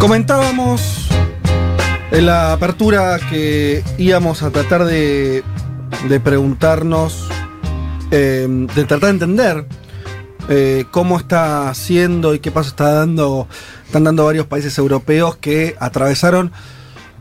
Comentábamos 0.00 1.08
en 2.10 2.24
la 2.24 2.54
apertura 2.54 3.20
que 3.28 3.84
íbamos 3.98 4.42
a 4.42 4.50
tratar 4.50 4.86
de, 4.86 5.44
preguntarnos, 6.24 7.28
eh, 8.10 8.48
de 8.48 8.84
tratar 8.86 9.00
de 9.00 9.10
entender 9.10 9.66
eh, 10.48 10.86
cómo 10.90 11.18
está 11.18 11.68
haciendo 11.68 12.32
y 12.32 12.38
qué 12.38 12.50
paso 12.50 12.70
está 12.70 12.94
dando, 12.94 13.46
están 13.84 14.04
dando 14.04 14.24
varios 14.24 14.46
países 14.46 14.78
europeos 14.78 15.36
que 15.36 15.76
atravesaron, 15.78 16.50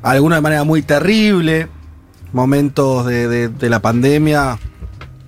algunos 0.01 0.37
de 0.37 0.41
manera 0.41 0.63
muy 0.63 0.81
terrible, 0.81 1.67
momentos 2.31 3.05
de 3.05 3.69
la 3.69 3.81
pandemia. 3.81 4.57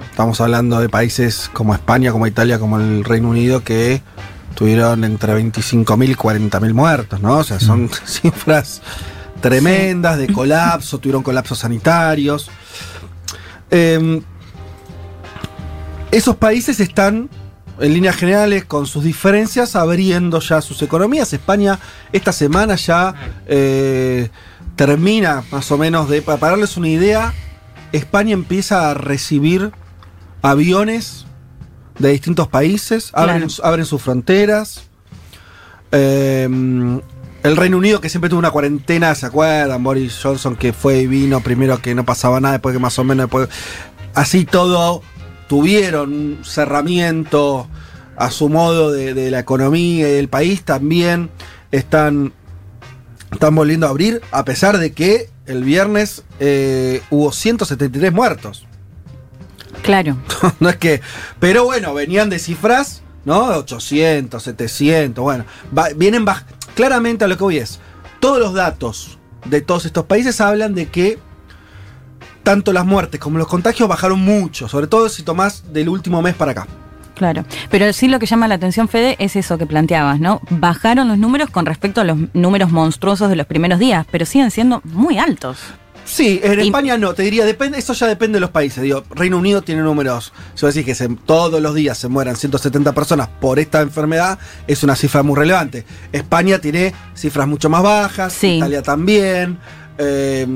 Estamos 0.09 0.39
hablando 0.39 0.79
de 0.79 0.87
países 0.87 1.49
como 1.51 1.73
España, 1.73 2.13
como 2.13 2.27
Italia, 2.27 2.59
como 2.59 2.79
el 2.79 3.03
Reino 3.03 3.29
Unido, 3.29 3.61
que 3.61 4.01
tuvieron 4.55 5.03
entre 5.03 5.33
25.000 5.35 6.09
y 6.09 6.15
40.000 6.15 6.73
muertos, 6.73 7.21
¿no? 7.21 7.37
O 7.37 7.43
sea, 7.43 7.59
son 7.59 7.89
cifras 8.05 8.81
tremendas 9.41 10.17
de 10.17 10.31
colapso, 10.31 10.97
tuvieron 10.99 11.23
colapsos 11.23 11.59
sanitarios. 11.59 12.49
Eh, 13.69 14.21
esos 16.11 16.35
países 16.35 16.81
están, 16.81 17.29
en 17.79 17.93
líneas 17.93 18.17
generales, 18.17 18.65
con 18.65 18.85
sus 18.85 19.03
diferencias, 19.03 19.77
abriendo 19.77 20.39
ya 20.41 20.61
sus 20.61 20.81
economías. 20.81 21.31
España 21.31 21.79
esta 22.11 22.33
semana 22.33 22.75
ya 22.75 23.15
eh, 23.47 24.29
termina 24.75 25.43
más 25.51 25.71
o 25.71 25.77
menos 25.77 26.09
de... 26.09 26.21
Para 26.21 26.51
darles 26.51 26.75
una 26.75 26.89
idea, 26.89 27.33
España 27.93 28.33
empieza 28.33 28.89
a 28.89 28.93
recibir 28.93 29.71
aviones 30.41 31.25
de 32.01 32.09
distintos 32.09 32.47
países, 32.47 33.11
abren, 33.13 33.47
abren 33.63 33.85
sus 33.85 34.01
fronteras. 34.01 34.83
Eh, 35.91 36.47
el 37.43 37.57
Reino 37.57 37.77
Unido, 37.77 38.01
que 38.01 38.09
siempre 38.09 38.29
tuvo 38.29 38.39
una 38.39 38.51
cuarentena, 38.51 39.15
¿se 39.15 39.25
acuerdan? 39.25 39.83
Boris 39.83 40.19
Johnson, 40.21 40.55
que 40.55 40.73
fue 40.73 40.99
y 40.99 41.07
vino 41.07 41.41
primero 41.41 41.81
que 41.81 41.95
no 41.95 42.05
pasaba 42.05 42.39
nada, 42.39 42.53
después 42.53 42.73
que 42.73 42.79
más 42.79 42.97
o 42.99 43.03
menos 43.03 43.25
después. 43.25 43.49
Así 44.13 44.45
todo, 44.45 45.01
tuvieron 45.47 46.13
un 46.13 46.45
cerramiento 46.45 47.67
a 48.15 48.29
su 48.29 48.49
modo 48.49 48.91
de, 48.91 49.13
de 49.13 49.31
la 49.31 49.39
economía 49.39 50.07
y 50.07 50.11
del 50.11 50.27
país. 50.27 50.63
También 50.63 51.31
están, 51.71 52.33
están 53.31 53.55
volviendo 53.55 53.87
a 53.87 53.89
abrir, 53.89 54.21
a 54.31 54.45
pesar 54.45 54.77
de 54.77 54.93
que 54.93 55.29
el 55.45 55.63
viernes 55.63 56.23
eh, 56.39 57.01
hubo 57.09 57.31
173 57.31 58.13
muertos. 58.13 58.67
Claro. 59.81 60.17
no 60.59 60.69
es 60.69 60.77
que. 60.77 61.01
Pero 61.39 61.65
bueno, 61.65 61.93
venían 61.93 62.29
de 62.29 62.39
cifras, 62.39 63.01
¿no? 63.25 63.45
800, 63.47 64.41
700, 64.41 65.23
bueno. 65.23 65.45
va- 65.77 65.89
vienen 65.95 66.25
baj- 66.25 66.43
Claramente 66.75 67.25
a 67.25 67.27
lo 67.27 67.37
que 67.37 67.43
voy 67.43 67.57
es. 67.57 67.79
Todos 68.19 68.39
los 68.39 68.53
datos 68.53 69.17
de 69.45 69.61
todos 69.61 69.85
estos 69.85 70.05
países 70.05 70.39
hablan 70.41 70.73
de 70.75 70.87
que 70.89 71.19
tanto 72.43 72.73
las 72.73 72.85
muertes 72.85 73.19
como 73.19 73.37
los 73.37 73.47
contagios 73.47 73.87
bajaron 73.89 74.19
mucho, 74.19 74.67
sobre 74.67 74.87
todo 74.87 75.09
si 75.09 75.23
tomás 75.23 75.73
del 75.73 75.89
último 75.89 76.21
mes 76.21 76.33
para 76.35 76.51
acá. 76.51 76.67
Claro, 77.15 77.45
pero 77.69 77.91
sí 77.93 78.07
lo 78.07 78.17
que 78.17 78.25
llama 78.25 78.47
la 78.47 78.55
atención, 78.55 78.87
Fede, 78.87 79.15
es 79.19 79.35
eso 79.35 79.57
que 79.59 79.67
planteabas, 79.67 80.19
¿no? 80.19 80.41
Bajaron 80.49 81.07
los 81.07 81.19
números 81.19 81.51
con 81.51 81.67
respecto 81.67 82.01
a 82.01 82.03
los 82.03 82.17
números 82.33 82.71
monstruosos 82.71 83.29
de 83.29 83.35
los 83.35 83.45
primeros 83.45 83.77
días, 83.77 84.07
pero 84.11 84.25
siguen 84.25 84.49
siendo 84.49 84.81
muy 84.85 85.19
altos. 85.19 85.59
Sí, 86.13 86.41
en 86.43 86.59
Y- 86.59 86.63
España 86.65 86.97
no, 86.97 87.13
te 87.13 87.23
diría, 87.23 87.45
depende, 87.45 87.79
eso 87.79 87.93
ya 87.93 88.05
depende 88.05 88.35
de 88.35 88.41
los 88.41 88.49
países. 88.49 88.83
Digo, 88.83 89.03
Reino 89.11 89.37
Unido 89.37 89.61
tiene 89.61 89.81
números, 89.81 90.33
si 90.55 90.65
vos 90.65 90.75
decís 90.75 90.85
que 90.85 90.93
se- 90.93 91.07
todos 91.25 91.61
los 91.61 91.73
días 91.73 91.97
se 91.97 92.09
mueran 92.09 92.35
170 92.35 92.91
personas 92.91 93.29
por 93.39 93.59
esta 93.59 93.79
enfermedad, 93.79 94.37
es 94.67 94.83
una 94.83 94.97
cifra 94.97 95.23
muy 95.23 95.37
relevante. 95.37 95.85
España 96.11 96.59
tiene 96.59 96.93
cifras 97.15 97.47
mucho 97.47 97.69
más 97.69 97.81
bajas, 97.81 98.33
Sí. 98.33 98.57
Italia 98.57 98.81
también. 98.81 99.57
eh, 99.97 100.47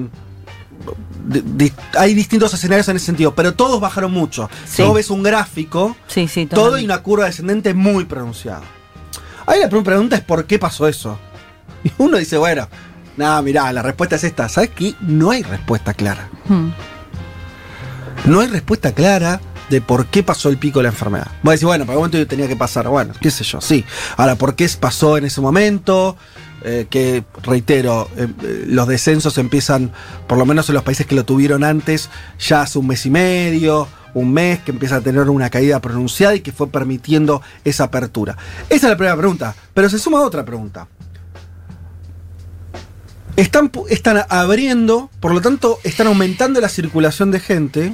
di- 1.25 1.44
di- 1.45 1.73
hay 1.97 2.13
distintos 2.13 2.53
escenarios 2.53 2.88
en 2.89 2.95
ese 2.97 3.05
sentido, 3.05 3.33
pero 3.35 3.53
todos 3.53 3.79
bajaron 3.79 4.11
mucho. 4.11 4.49
Si 4.65 4.83
Sí. 4.83 4.91
ves 4.94 5.09
un 5.09 5.23
gráfico, 5.23 5.95
Sí, 6.07 6.27
sí, 6.27 6.45
todo 6.47 6.77
y 6.79 6.85
una 6.85 7.01
curva 7.03 7.25
descendente 7.25 7.73
muy 7.73 8.05
pronunciada. 8.05 8.61
Ahí 9.45 9.59
la 9.59 9.67
primera 9.69 9.85
pregunta 9.85 10.15
es 10.15 10.21
¿por 10.23 10.45
qué 10.45 10.57
pasó 10.59 10.88
eso? 10.88 11.17
Y 11.83 11.91
uno 11.99 12.17
dice, 12.17 12.38
bueno, 12.38 12.67
nada, 13.17 13.41
mirá, 13.41 13.71
la 13.73 13.81
respuesta 13.81 14.15
es 14.15 14.23
esta. 14.23 14.49
¿Sabes 14.49 14.71
qué? 14.71 14.93
No 15.01 15.31
hay 15.31 15.43
respuesta 15.43 15.93
clara. 15.93 16.29
Hmm. 16.47 16.69
No 18.25 18.39
hay 18.39 18.47
respuesta 18.47 18.93
clara 18.93 19.39
de 19.69 19.81
por 19.81 20.07
qué 20.07 20.23
pasó 20.23 20.49
el 20.49 20.57
pico 20.57 20.79
de 20.79 20.83
la 20.83 20.89
enfermedad. 20.89 21.27
Voy 21.43 21.51
a 21.51 21.53
decir, 21.53 21.67
bueno, 21.67 21.85
para 21.85 21.93
el 21.93 21.99
momento 21.99 22.27
tenía 22.27 22.47
que 22.47 22.55
pasar. 22.55 22.87
Bueno, 22.87 23.13
qué 23.19 23.31
sé 23.31 23.43
yo, 23.43 23.61
sí. 23.61 23.83
Ahora, 24.17 24.35
¿por 24.35 24.55
qué 24.55 24.69
pasó 24.79 25.17
en 25.17 25.25
ese 25.25 25.41
momento? 25.41 26.17
Eh, 26.63 26.87
que, 26.89 27.23
reitero, 27.43 28.09
eh, 28.17 28.27
eh, 28.41 28.65
los 28.67 28.87
descensos 28.87 29.37
empiezan, 29.37 29.91
por 30.27 30.37
lo 30.37 30.47
menos 30.47 30.67
en 30.69 30.75
los 30.75 30.83
países 30.83 31.05
que 31.05 31.13
lo 31.13 31.23
tuvieron 31.23 31.63
antes, 31.63 32.09
ya 32.39 32.61
hace 32.61 32.79
un 32.79 32.87
mes 32.87 33.05
y 33.05 33.11
medio, 33.11 33.87
un 34.15 34.33
mes, 34.33 34.61
que 34.61 34.71
empieza 34.71 34.95
a 34.95 35.01
tener 35.01 35.29
una 35.29 35.51
caída 35.51 35.79
pronunciada 35.79 36.33
y 36.33 36.39
que 36.39 36.51
fue 36.51 36.67
permitiendo 36.67 37.43
esa 37.63 37.83
apertura. 37.83 38.35
Esa 38.69 38.87
es 38.87 38.89
la 38.89 38.97
primera 38.97 39.15
pregunta. 39.15 39.53
Pero 39.75 39.89
se 39.89 39.99
suma 39.99 40.21
otra 40.21 40.43
pregunta. 40.43 40.87
Están, 43.35 43.69
están 43.90 44.23
abriendo, 44.29 45.09
por 45.19 45.34
lo 45.34 45.41
tanto, 45.41 45.79
están 45.84 46.07
aumentando 46.07 46.62
la 46.62 46.69
circulación 46.69 47.31
de 47.31 47.40
gente. 47.40 47.94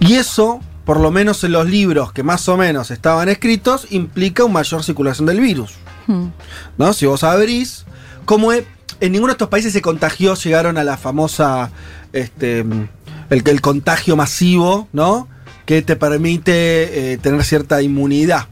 Y 0.00 0.14
eso, 0.14 0.60
por 0.84 0.98
lo 1.00 1.10
menos 1.12 1.44
en 1.44 1.52
los 1.52 1.66
libros 1.68 2.12
que 2.12 2.22
más 2.24 2.48
o 2.48 2.56
menos 2.56 2.90
estaban 2.90 3.28
escritos, 3.28 3.86
implica 3.90 4.44
una 4.44 4.54
mayor 4.54 4.82
circulación 4.82 5.26
del 5.26 5.40
virus. 5.40 5.74
Hmm. 6.06 6.26
¿No? 6.76 6.92
Si 6.92 7.06
vos 7.06 7.22
abrís, 7.22 7.84
como 8.24 8.52
es- 8.52 8.64
en 9.00 9.12
ninguno 9.12 9.28
de 9.32 9.34
estos 9.34 9.48
países 9.48 9.72
se 9.72 9.80
contagió, 9.82 10.34
llegaron 10.34 10.76
a 10.76 10.84
la 10.84 10.96
famosa, 10.96 11.70
este, 12.12 12.60
el, 12.60 12.88
el 13.30 13.60
contagio 13.60 14.16
masivo, 14.16 14.88
¿no? 14.92 15.28
Que 15.66 15.82
te 15.82 15.96
permite 15.96 17.12
eh, 17.12 17.18
tener 17.18 17.42
cierta 17.44 17.80
inmunidad. 17.82 18.48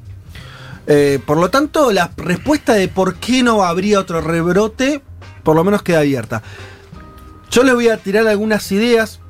Eh, 0.86 1.20
por 1.26 1.36
lo 1.38 1.48
tanto, 1.50 1.92
la 1.92 2.10
respuesta 2.16 2.74
de 2.74 2.88
por 2.88 3.16
qué 3.16 3.42
no 3.42 3.62
habría 3.64 4.00
otro 4.00 4.20
rebrote, 4.20 5.02
por 5.42 5.56
lo 5.56 5.64
menos 5.64 5.82
queda 5.82 6.00
abierta. 6.00 6.42
Yo 7.50 7.62
les 7.64 7.74
voy 7.74 7.88
a 7.88 7.96
tirar 7.98 8.26
algunas 8.28 8.70
ideas, 8.72 9.20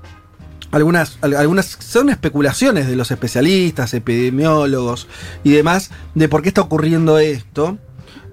algunas, 0.71 1.19
al- 1.23 1.35
algunas 1.37 1.67
son 1.81 2.09
especulaciones 2.09 2.87
de 2.87 2.97
los 2.97 3.11
especialistas, 3.11 3.95
epidemiólogos 3.95 5.09
y 5.45 5.53
demás, 5.53 5.91
de 6.15 6.29
por 6.29 6.43
qué 6.43 6.49
está 6.49 6.61
ocurriendo 6.61 7.19
esto. 7.19 7.79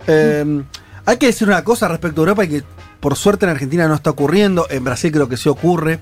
Eh, 0.08 0.64
hay 1.06 1.18
que 1.18 1.26
decir 1.28 1.48
una 1.48 1.64
cosa 1.64 1.88
respecto 1.88 2.22
a 2.22 2.24
Europa 2.24 2.46
y 2.46 2.50
que 2.50 2.64
por 3.00 3.16
suerte 3.16 3.46
en 3.46 3.52
Argentina 3.52 3.88
no 3.88 3.96
está 3.96 4.10
ocurriendo, 4.12 4.68
en 4.70 4.84
Brasil 4.84 5.12
creo 5.12 5.28
que 5.30 5.38
sí 5.38 5.50
ocurre, 5.50 6.00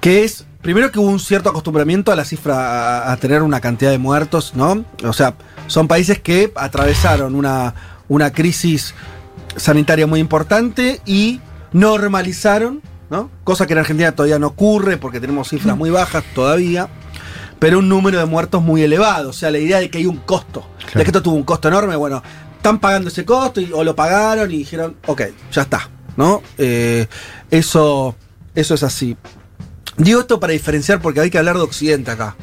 que 0.00 0.24
es, 0.24 0.44
primero 0.62 0.90
que 0.90 0.98
hubo 0.98 1.08
un 1.08 1.20
cierto 1.20 1.50
acostumbramiento 1.50 2.10
a 2.12 2.16
la 2.16 2.24
cifra, 2.24 3.02
a, 3.04 3.12
a 3.12 3.16
tener 3.18 3.42
una 3.42 3.60
cantidad 3.60 3.90
de 3.90 3.98
muertos, 3.98 4.52
¿no? 4.54 4.84
O 5.04 5.12
sea, 5.12 5.34
son 5.66 5.86
países 5.86 6.18
que 6.18 6.50
atravesaron 6.56 7.34
una, 7.34 7.74
una 8.08 8.32
crisis 8.32 8.94
sanitaria 9.58 10.06
muy 10.06 10.20
importante 10.20 11.00
y 11.06 11.40
normalizaron, 11.72 12.80
¿no? 13.10 13.30
Cosa 13.44 13.66
que 13.66 13.72
en 13.74 13.80
Argentina 13.80 14.12
todavía 14.12 14.38
no 14.38 14.48
ocurre 14.48 14.96
porque 14.96 15.20
tenemos 15.20 15.48
cifras 15.48 15.76
muy 15.76 15.90
bajas 15.90 16.24
todavía, 16.34 16.88
pero 17.58 17.78
un 17.80 17.88
número 17.88 18.18
de 18.18 18.24
muertos 18.26 18.62
muy 18.62 18.82
elevado. 18.82 19.30
O 19.30 19.32
sea, 19.32 19.50
la 19.50 19.58
idea 19.58 19.78
de 19.80 19.90
que 19.90 19.98
hay 19.98 20.06
un 20.06 20.18
costo, 20.18 20.66
de 20.94 21.02
que 21.02 21.08
esto 21.08 21.22
tuvo 21.22 21.34
un 21.34 21.42
costo 21.42 21.68
enorme, 21.68 21.96
bueno, 21.96 22.22
están 22.56 22.78
pagando 22.78 23.08
ese 23.08 23.24
costo 23.24 23.60
y- 23.60 23.70
o 23.72 23.84
lo 23.84 23.94
pagaron 23.96 24.50
y 24.52 24.58
dijeron, 24.58 24.96
ok, 25.06 25.22
ya 25.52 25.62
está, 25.62 25.88
¿no? 26.16 26.42
Eh, 26.56 27.06
eso, 27.50 28.14
eso 28.54 28.74
es 28.74 28.82
así. 28.82 29.16
Digo 29.96 30.20
esto 30.20 30.38
para 30.40 30.52
diferenciar 30.52 31.00
porque 31.00 31.20
hay 31.20 31.30
que 31.30 31.38
hablar 31.38 31.56
de 31.56 31.62
Occidente 31.62 32.10
acá. 32.12 32.36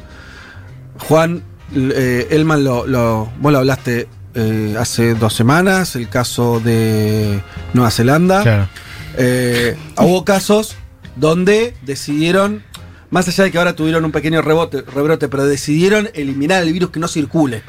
Juan, 1.08 1.42
eh, 1.74 2.28
Elman, 2.30 2.64
lo, 2.64 2.86
lo- 2.86 3.30
vos 3.40 3.52
lo 3.52 3.58
hablaste 3.58 4.08
eh, 4.36 4.76
hace 4.78 5.14
dos 5.14 5.34
semanas, 5.34 5.96
el 5.96 6.08
caso 6.08 6.60
de 6.60 7.40
Nueva 7.74 7.90
Zelanda. 7.90 8.42
Claro. 8.42 8.68
Eh, 9.16 9.76
hubo 9.98 10.24
casos 10.24 10.76
donde 11.16 11.74
decidieron, 11.82 12.62
más 13.10 13.26
allá 13.28 13.44
de 13.44 13.50
que 13.50 13.58
ahora 13.58 13.74
tuvieron 13.74 14.04
un 14.04 14.12
pequeño 14.12 14.42
rebote, 14.42 14.82
rebrote, 14.82 15.28
pero 15.28 15.46
decidieron 15.46 16.10
eliminar 16.14 16.62
el 16.62 16.72
virus 16.72 16.90
que 16.90 17.00
no 17.00 17.08
circule. 17.08 17.62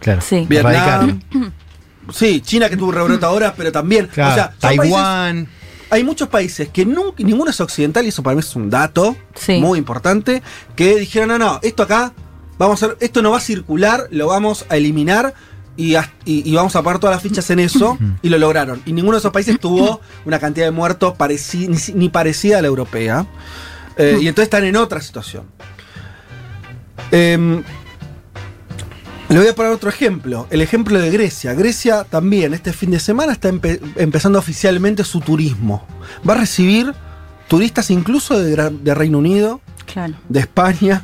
Claro. 0.00 0.20
Sí. 0.22 0.46
Vietnam. 0.48 1.20
Sí, 2.12 2.40
China 2.40 2.70
que 2.70 2.76
tuvo 2.78 2.88
un 2.88 2.94
rebrote 2.94 3.24
ahora, 3.26 3.52
pero 3.56 3.70
también. 3.70 4.06
Claro, 4.06 4.32
o 4.32 4.34
sea, 4.34 4.54
países- 4.60 4.80
Taiwán. 4.90 5.48
hay 5.90 6.04
muchos 6.04 6.28
países 6.28 6.68
que 6.70 6.86
nunca, 6.86 7.22
ninguno 7.22 7.50
es 7.50 7.60
occidental, 7.60 8.06
y 8.06 8.08
eso 8.08 8.22
para 8.22 8.34
mí 8.34 8.40
es 8.40 8.56
un 8.56 8.70
dato 8.70 9.14
Sí. 9.34 9.58
muy 9.60 9.78
importante, 9.78 10.42
que 10.74 10.96
dijeron, 10.96 11.28
no, 11.28 11.38
no, 11.38 11.60
esto 11.62 11.82
acá, 11.82 12.14
vamos 12.56 12.82
a 12.82 12.94
esto 13.00 13.20
no 13.20 13.32
va 13.32 13.36
a 13.38 13.40
circular, 13.40 14.06
lo 14.10 14.28
vamos 14.28 14.64
a 14.70 14.76
eliminar 14.76 15.34
y, 15.78 15.94
as- 15.94 16.10
y- 16.26 16.42
y 16.50 16.54
vamos 16.54 16.76
a 16.76 16.82
pagar 16.82 16.98
todas 17.00 17.16
las 17.16 17.22
fichas 17.22 17.48
en 17.48 17.60
eso, 17.60 17.96
y 18.20 18.28
lo 18.28 18.36
lograron. 18.36 18.82
Y 18.84 18.92
ninguno 18.92 19.14
de 19.16 19.20
esos 19.20 19.32
países 19.32 19.58
tuvo 19.58 20.00
una 20.26 20.38
cantidad 20.38 20.66
de 20.66 20.72
muertos 20.72 21.14
pareci- 21.16 21.94
ni, 21.94 22.08
parecida 22.10 22.58
a 22.58 22.60
la 22.62 22.68
europea. 22.68 23.26
Eh, 23.96 24.18
y 24.20 24.28
entonces 24.28 24.48
están 24.48 24.64
en 24.64 24.76
otra 24.76 25.00
situación. 25.00 25.44
Em, 27.10 27.62
le 29.28 29.38
voy 29.38 29.48
a 29.48 29.54
poner 29.54 29.72
otro 29.72 29.88
ejemplo, 29.90 30.46
el 30.50 30.60
ejemplo 30.62 30.98
de 30.98 31.10
Grecia. 31.10 31.54
Grecia 31.54 32.04
también 32.04 32.54
este 32.54 32.72
fin 32.72 32.90
de 32.90 32.98
semana 33.00 33.32
está 33.32 33.50
empe- 33.50 33.80
empezando 33.96 34.38
oficialmente 34.38 35.04
su 35.04 35.20
turismo. 35.20 35.86
Va 36.28 36.34
a 36.34 36.38
recibir 36.38 36.92
turistas 37.46 37.90
incluso 37.90 38.38
de, 38.38 38.70
de 38.70 38.94
Reino 38.94 39.18
Unido, 39.18 39.60
Claro. 39.92 40.14
de 40.28 40.40
España, 40.40 41.02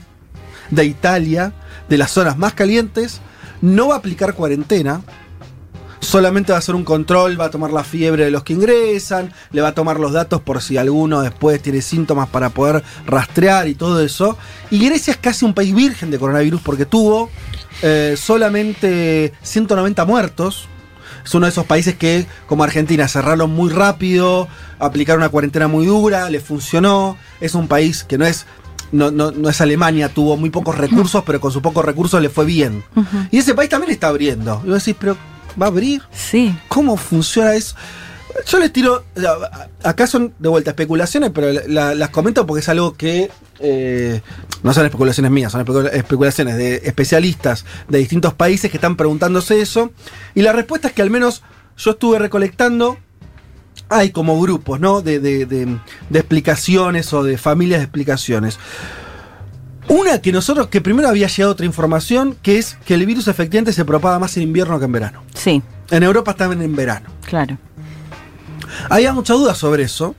de 0.70 0.84
Italia, 0.84 1.52
de 1.88 1.98
las 1.98 2.10
zonas 2.10 2.36
más 2.38 2.54
calientes. 2.54 3.20
No 3.64 3.88
va 3.88 3.94
a 3.94 3.98
aplicar 3.98 4.34
cuarentena. 4.34 5.00
Solamente 6.00 6.52
va 6.52 6.56
a 6.56 6.58
hacer 6.58 6.74
un 6.74 6.84
control, 6.84 7.40
va 7.40 7.46
a 7.46 7.50
tomar 7.50 7.72
la 7.72 7.82
fiebre 7.82 8.26
de 8.26 8.30
los 8.30 8.42
que 8.42 8.52
ingresan, 8.52 9.32
le 9.52 9.62
va 9.62 9.68
a 9.68 9.74
tomar 9.74 9.98
los 9.98 10.12
datos 10.12 10.42
por 10.42 10.60
si 10.60 10.76
alguno 10.76 11.22
después 11.22 11.62
tiene 11.62 11.80
síntomas 11.80 12.28
para 12.28 12.50
poder 12.50 12.84
rastrear 13.06 13.66
y 13.66 13.74
todo 13.74 14.02
eso. 14.02 14.36
Y 14.70 14.84
Grecia 14.84 15.12
es 15.12 15.16
casi 15.16 15.46
un 15.46 15.54
país 15.54 15.74
virgen 15.74 16.10
de 16.10 16.18
coronavirus 16.18 16.60
porque 16.60 16.84
tuvo 16.84 17.30
eh, 17.80 18.16
solamente 18.18 19.32
190 19.40 20.04
muertos. 20.04 20.68
Es 21.24 21.34
uno 21.34 21.46
de 21.46 21.52
esos 21.52 21.64
países 21.64 21.94
que, 21.94 22.26
como 22.46 22.64
Argentina, 22.64 23.08
cerraron 23.08 23.50
muy 23.50 23.72
rápido, 23.72 24.46
aplicaron 24.78 25.22
una 25.22 25.30
cuarentena 25.30 25.68
muy 25.68 25.86
dura, 25.86 26.28
le 26.28 26.40
funcionó. 26.40 27.16
Es 27.40 27.54
un 27.54 27.66
país 27.66 28.04
que 28.04 28.18
no 28.18 28.26
es, 28.26 28.44
no, 28.94 29.10
no- 29.10 29.30
no 29.32 29.48
es 29.48 29.60
Alemania, 29.60 30.08
tuvo 30.08 30.36
muy 30.36 30.50
pocos 30.50 30.76
recursos, 30.78 31.22
pero 31.24 31.40
con 31.40 31.52
sus 31.52 31.62
pocos 31.62 31.84
recursos 31.84 32.20
le 32.22 32.28
fue 32.30 32.44
bien. 32.44 32.82
Y 33.30 33.38
ese 33.38 33.54
país 33.54 33.68
también 33.70 33.92
está 33.92 34.08
abriendo. 34.08 34.60
Y 34.64 34.68
vos 34.70 34.78
decís, 34.84 34.96
pero 34.98 35.16
¿va 35.60 35.66
a 35.66 35.68
abrir? 35.68 36.02
Sí. 36.12 36.56
¿Cómo 36.68 36.96
funciona 36.96 37.54
eso? 37.54 37.74
Yo 38.48 38.58
les 38.58 38.72
tiro. 38.72 39.04
Acá 39.84 40.06
son 40.08 40.34
de 40.40 40.48
vuelta 40.48 40.70
especulaciones, 40.70 41.30
pero 41.32 41.52
la- 41.52 41.62
la- 41.68 41.94
las 41.94 42.10
comento 42.10 42.46
porque 42.46 42.60
es 42.60 42.68
algo 42.68 42.94
que. 42.94 43.30
eh, 43.60 44.20
no 44.64 44.74
son 44.74 44.84
especulaciones 44.84 45.30
mías, 45.30 45.52
son 45.52 45.60
especula- 45.60 45.90
especulaciones 45.90 46.56
de 46.56 46.82
especialistas 46.84 47.64
de 47.88 47.98
distintos 47.98 48.34
países 48.34 48.68
que 48.70 48.76
están 48.78 48.96
preguntándose 48.96 49.60
eso. 49.60 49.92
Y 50.34 50.42
la 50.42 50.52
respuesta 50.52 50.88
es 50.88 50.94
que 50.94 51.02
al 51.02 51.10
menos 51.10 51.42
yo 51.76 51.92
estuve 51.92 52.18
recolectando. 52.18 52.98
Hay 53.96 54.10
como 54.10 54.40
grupos, 54.40 54.80
¿no? 54.80 55.02
De, 55.02 55.20
de- 55.20 55.46
de- 55.46 55.78
de 56.10 56.18
explicaciones 56.18 57.12
o 57.12 57.22
de 57.22 57.38
familias 57.38 57.80
de 57.80 57.84
explicaciones. 57.84 58.58
Una 59.88 60.20
que 60.22 60.32
nosotros, 60.32 60.68
que 60.68 60.80
primero 60.80 61.08
había 61.08 61.28
llegado 61.28 61.52
otra 61.52 61.66
información, 61.66 62.36
que 62.42 62.58
es 62.58 62.76
que 62.86 62.94
el 62.94 63.04
virus 63.04 63.28
efectivamente 63.28 63.72
se 63.72 63.84
propaga 63.84 64.18
más 64.18 64.36
en 64.36 64.42
invierno 64.44 64.78
que 64.78 64.86
en 64.86 64.92
verano. 64.92 65.22
Sí, 65.34 65.62
En 65.90 66.02
Europa 66.02 66.30
estaban 66.32 66.62
en 66.62 66.74
verano. 66.74 67.08
claro. 67.26 67.58
Había 68.90 69.12
mucha 69.12 69.34
duda 69.34 69.54
sobre 69.54 69.84
eso, 69.84 70.14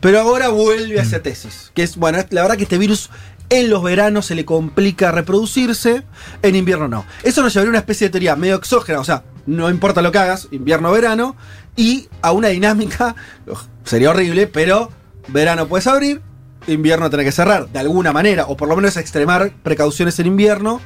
pero 0.00 0.20
ahora 0.20 0.48
vuelve 0.48 0.98
a 0.98 1.02
esa 1.02 1.20
tesis. 1.22 1.70
Que 1.74 1.82
es, 1.84 1.96
bueno, 1.96 2.18
la 2.30 2.42
verdad 2.42 2.56
que 2.56 2.64
este 2.64 2.78
virus 2.78 3.10
en 3.50 3.70
los 3.70 3.82
veranos 3.82 4.26
se 4.26 4.34
le 4.34 4.44
complica 4.44 5.12
reproducirse, 5.12 6.02
en 6.42 6.56
invierno 6.56 6.88
no. 6.88 7.04
Eso 7.22 7.42
nos 7.42 7.52
llevaría 7.52 7.68
a 7.68 7.72
una 7.72 7.78
especie 7.78 8.08
de 8.08 8.12
teoría 8.12 8.34
medio 8.36 8.56
exógena, 8.56 8.98
o 9.00 9.04
sea, 9.04 9.22
no 9.46 9.70
importa 9.70 10.02
lo 10.02 10.12
que 10.12 10.18
hagas, 10.18 10.48
invierno 10.50 10.90
o 10.90 10.92
verano, 10.92 11.36
y 11.76 12.08
a 12.22 12.32
una 12.32 12.48
dinámica, 12.48 13.14
sería 13.84 14.10
horrible, 14.10 14.46
pero 14.46 14.90
verano 15.28 15.66
puedes 15.66 15.86
abrir, 15.86 16.20
invierno 16.66 17.10
tenés 17.10 17.26
que 17.26 17.32
cerrar, 17.32 17.68
de 17.68 17.78
alguna 17.78 18.12
manera, 18.12 18.46
o 18.46 18.56
por 18.56 18.68
lo 18.68 18.76
menos 18.76 18.96
extremar 18.96 19.52
precauciones 19.62 20.18
en 20.18 20.26
invierno, 20.26 20.80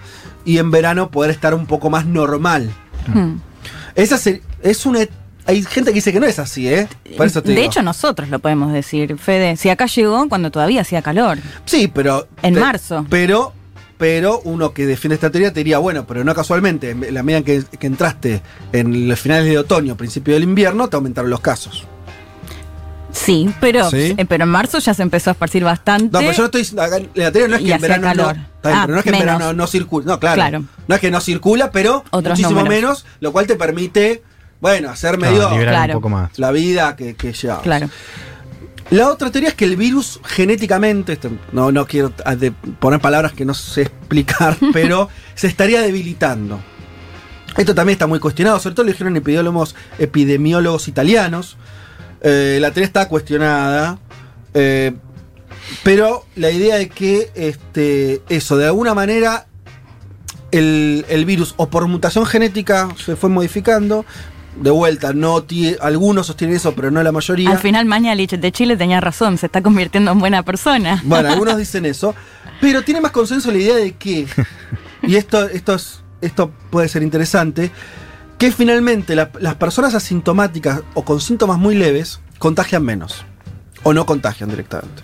y 0.44 0.58
en 0.58 0.70
verano 0.70 1.10
poder 1.10 1.30
estar 1.30 1.52
un 1.54 1.66
poco 1.66 1.90
más 1.90 2.06
normal. 2.06 2.70
Hmm. 3.12 3.36
Esa 3.94 4.16
se- 4.18 4.42
es 4.62 4.86
una. 4.86 5.00
Hay 5.46 5.62
gente 5.62 5.90
que 5.90 5.96
dice 5.96 6.12
que 6.12 6.20
no 6.20 6.26
es 6.26 6.38
así, 6.38 6.68
¿eh? 6.68 6.88
Por 7.16 7.26
eso 7.26 7.42
te 7.42 7.48
de 7.50 7.54
digo. 7.56 7.66
hecho, 7.66 7.82
nosotros 7.82 8.28
lo 8.28 8.38
podemos 8.38 8.72
decir, 8.72 9.16
Fede. 9.18 9.56
Si 9.56 9.70
acá 9.70 9.86
llegó 9.86 10.28
cuando 10.28 10.50
todavía 10.50 10.82
hacía 10.82 11.00
calor. 11.02 11.38
Sí, 11.64 11.88
pero. 11.88 12.28
En 12.42 12.54
pe- 12.54 12.60
marzo. 12.60 13.06
Pero. 13.08 13.52
Pero 13.98 14.40
uno 14.44 14.72
que 14.72 14.86
defiende 14.86 15.16
esta 15.16 15.30
teoría 15.30 15.52
te 15.52 15.60
diría, 15.60 15.78
bueno, 15.78 16.06
pero 16.06 16.22
no 16.24 16.32
casualmente, 16.34 16.90
en 16.90 17.12
la 17.12 17.22
medida 17.24 17.42
que, 17.42 17.64
que 17.78 17.86
entraste 17.88 18.40
en 18.72 19.08
los 19.08 19.18
finales 19.20 19.46
de 19.46 19.58
otoño, 19.58 19.96
principio 19.96 20.34
del 20.34 20.44
invierno, 20.44 20.88
te 20.88 20.94
aumentaron 20.96 21.30
los 21.30 21.40
casos. 21.40 21.84
Sí, 23.10 23.50
pero, 23.60 23.90
Sí. 23.90 24.14
eh, 24.16 24.26
pero 24.28 24.44
en 24.44 24.50
marzo 24.50 24.78
ya 24.78 24.92
se 24.94 25.02
empezó 25.02 25.30
a 25.30 25.32
esparcir 25.32 25.64
bastante. 25.64 26.10
No, 26.12 26.18
pero 26.20 26.32
yo 26.32 26.38
no 26.38 26.44
estoy. 26.58 26.78
acá, 26.78 26.98
La 27.14 27.32
teoría 27.32 27.48
no 27.48 27.56
es 27.56 27.62
Y 27.62 27.64
que 27.64 27.70
en 27.70 27.76
hacía 27.76 27.88
verano 27.88 28.02
calor. 28.06 28.36
no. 28.36 28.42
está 28.56 28.68
bien, 28.68 28.78
Ah, 28.78 28.82
pero 28.84 28.92
no 28.92 28.98
es 28.98 29.04
que 29.04 29.10
menos. 29.10 29.20
en 29.22 29.26
verano 29.38 29.52
no 29.54 29.66
circula. 29.66 30.06
No, 30.06 30.20
claro, 30.20 30.34
Claro. 30.36 30.64
No 30.86 30.94
es 30.94 31.00
que 31.00 31.10
no 31.10 31.20
circula, 31.20 31.70
pero 31.72 32.04
Otros 32.10 32.38
muchísimo 32.38 32.60
números. 32.60 32.74
menos, 32.82 33.06
lo 33.20 33.32
cual 33.32 33.46
te 33.46 33.56
permite, 33.56 34.22
bueno, 34.60 34.90
hacer 34.90 35.18
medio 35.18 35.50
liberar 35.50 35.74
Claro. 35.74 35.94
un 35.94 36.02
poco 36.02 36.08
más. 36.10 36.38
la 36.38 36.50
vida 36.52 36.94
que, 36.96 37.14
que 37.16 37.32
llevamos. 37.32 37.62
Claro. 37.64 37.88
La 38.90 39.10
otra 39.10 39.30
teoría 39.30 39.50
es 39.50 39.54
que 39.54 39.66
el 39.66 39.76
virus 39.76 40.18
genéticamente, 40.24 41.12
esto, 41.12 41.30
no, 41.52 41.70
no 41.70 41.86
quiero 41.86 42.12
ah, 42.24 42.34
poner 42.78 43.00
palabras 43.00 43.32
que 43.32 43.44
no 43.44 43.52
sé 43.52 43.82
explicar, 43.82 44.56
pero 44.72 45.08
se 45.34 45.46
estaría 45.46 45.82
debilitando. 45.82 46.58
Esto 47.56 47.74
también 47.74 47.94
está 47.94 48.06
muy 48.06 48.18
cuestionado, 48.18 48.58
sobre 48.60 48.76
todo 48.76 48.86
lo 48.86 48.92
dijeron 48.92 49.16
epidemiólogos, 49.16 49.74
epidemiólogos 49.98 50.88
italianos. 50.88 51.56
Eh, 52.22 52.58
la 52.60 52.70
teoría 52.70 52.86
está 52.86 53.08
cuestionada, 53.08 53.98
eh, 54.54 54.94
pero 55.82 56.24
la 56.36 56.50
idea 56.50 56.76
de 56.76 56.88
que 56.88 57.30
este, 57.34 58.22
eso, 58.28 58.56
de 58.56 58.66
alguna 58.66 58.94
manera, 58.94 59.48
el, 60.50 61.04
el 61.08 61.24
virus 61.26 61.54
o 61.58 61.68
por 61.68 61.86
mutación 61.88 62.24
genética 62.24 62.88
se 62.96 63.16
fue 63.16 63.28
modificando. 63.28 64.06
De 64.60 64.70
vuelta, 64.70 65.12
no 65.12 65.44
algunos 65.80 66.26
sostienen 66.26 66.56
eso, 66.56 66.74
pero 66.74 66.90
no 66.90 67.02
la 67.02 67.12
mayoría. 67.12 67.50
Al 67.50 67.58
final, 67.58 67.84
Mañalich 67.86 68.32
de 68.38 68.52
Chile 68.52 68.76
tenía 68.76 69.00
razón, 69.00 69.38
se 69.38 69.46
está 69.46 69.62
convirtiendo 69.62 70.10
en 70.10 70.18
buena 70.18 70.42
persona. 70.42 71.00
Bueno, 71.04 71.30
algunos 71.30 71.56
dicen 71.58 71.86
eso, 71.86 72.14
pero 72.60 72.82
tiene 72.82 73.00
más 73.00 73.12
consenso 73.12 73.50
la 73.52 73.58
idea 73.58 73.76
de 73.76 73.92
que, 73.92 74.26
y 75.02 75.16
esto, 75.16 75.48
esto, 75.48 75.74
es- 75.74 76.00
esto 76.20 76.50
puede 76.70 76.88
ser 76.88 77.02
interesante, 77.04 77.70
que 78.36 78.50
finalmente 78.50 79.14
la- 79.14 79.30
las 79.40 79.54
personas 79.54 79.94
asintomáticas 79.94 80.82
o 80.94 81.04
con 81.04 81.20
síntomas 81.20 81.58
muy 81.58 81.76
leves 81.76 82.20
contagian 82.38 82.82
menos, 82.84 83.24
o 83.84 83.92
no 83.92 84.06
contagian 84.06 84.50
directamente. 84.50 85.02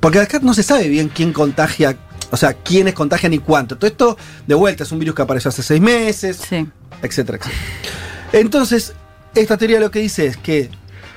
Porque 0.00 0.20
acá 0.20 0.38
no 0.42 0.54
se 0.54 0.62
sabe 0.62 0.88
bien 0.88 1.08
quién 1.12 1.32
contagia, 1.32 1.96
o 2.30 2.36
sea, 2.36 2.52
quiénes 2.54 2.94
contagian 2.94 3.32
y 3.34 3.38
cuánto. 3.38 3.76
Todo 3.76 3.88
esto, 3.90 4.16
de 4.46 4.54
vuelta, 4.54 4.84
es 4.84 4.92
un 4.92 5.00
virus 5.00 5.14
que 5.16 5.22
apareció 5.22 5.48
hace 5.48 5.62
seis 5.64 5.80
meses, 5.80 6.36
Sí. 6.48 6.66
etcétera, 7.02 7.38
etcétera. 7.38 7.97
Entonces, 8.32 8.94
esta 9.34 9.56
teoría 9.56 9.80
lo 9.80 9.90
que 9.90 10.00
dice 10.00 10.26
es 10.26 10.36
que 10.36 10.70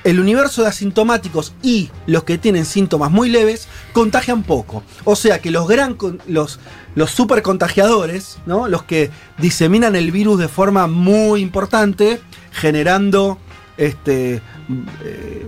el 0.04 0.18
universo 0.18 0.62
de 0.62 0.68
asintomáticos 0.68 1.54
y 1.62 1.90
los 2.06 2.24
que 2.24 2.36
tienen 2.38 2.64
síntomas 2.64 3.10
muy 3.10 3.28
leves 3.30 3.68
contagian 3.92 4.42
poco. 4.42 4.82
O 5.04 5.14
sea 5.14 5.40
que 5.40 5.50
los 5.52 5.68
gran 5.68 5.96
los, 6.26 6.58
los 6.96 7.10
super 7.10 7.42
contagiadores, 7.42 8.38
¿no? 8.46 8.66
Los 8.66 8.82
que 8.82 9.10
diseminan 9.38 9.94
el 9.94 10.10
virus 10.10 10.38
de 10.40 10.48
forma 10.48 10.88
muy 10.88 11.40
importante, 11.40 12.20
generando 12.50 13.38
este 13.76 14.42
eh, 15.04 15.46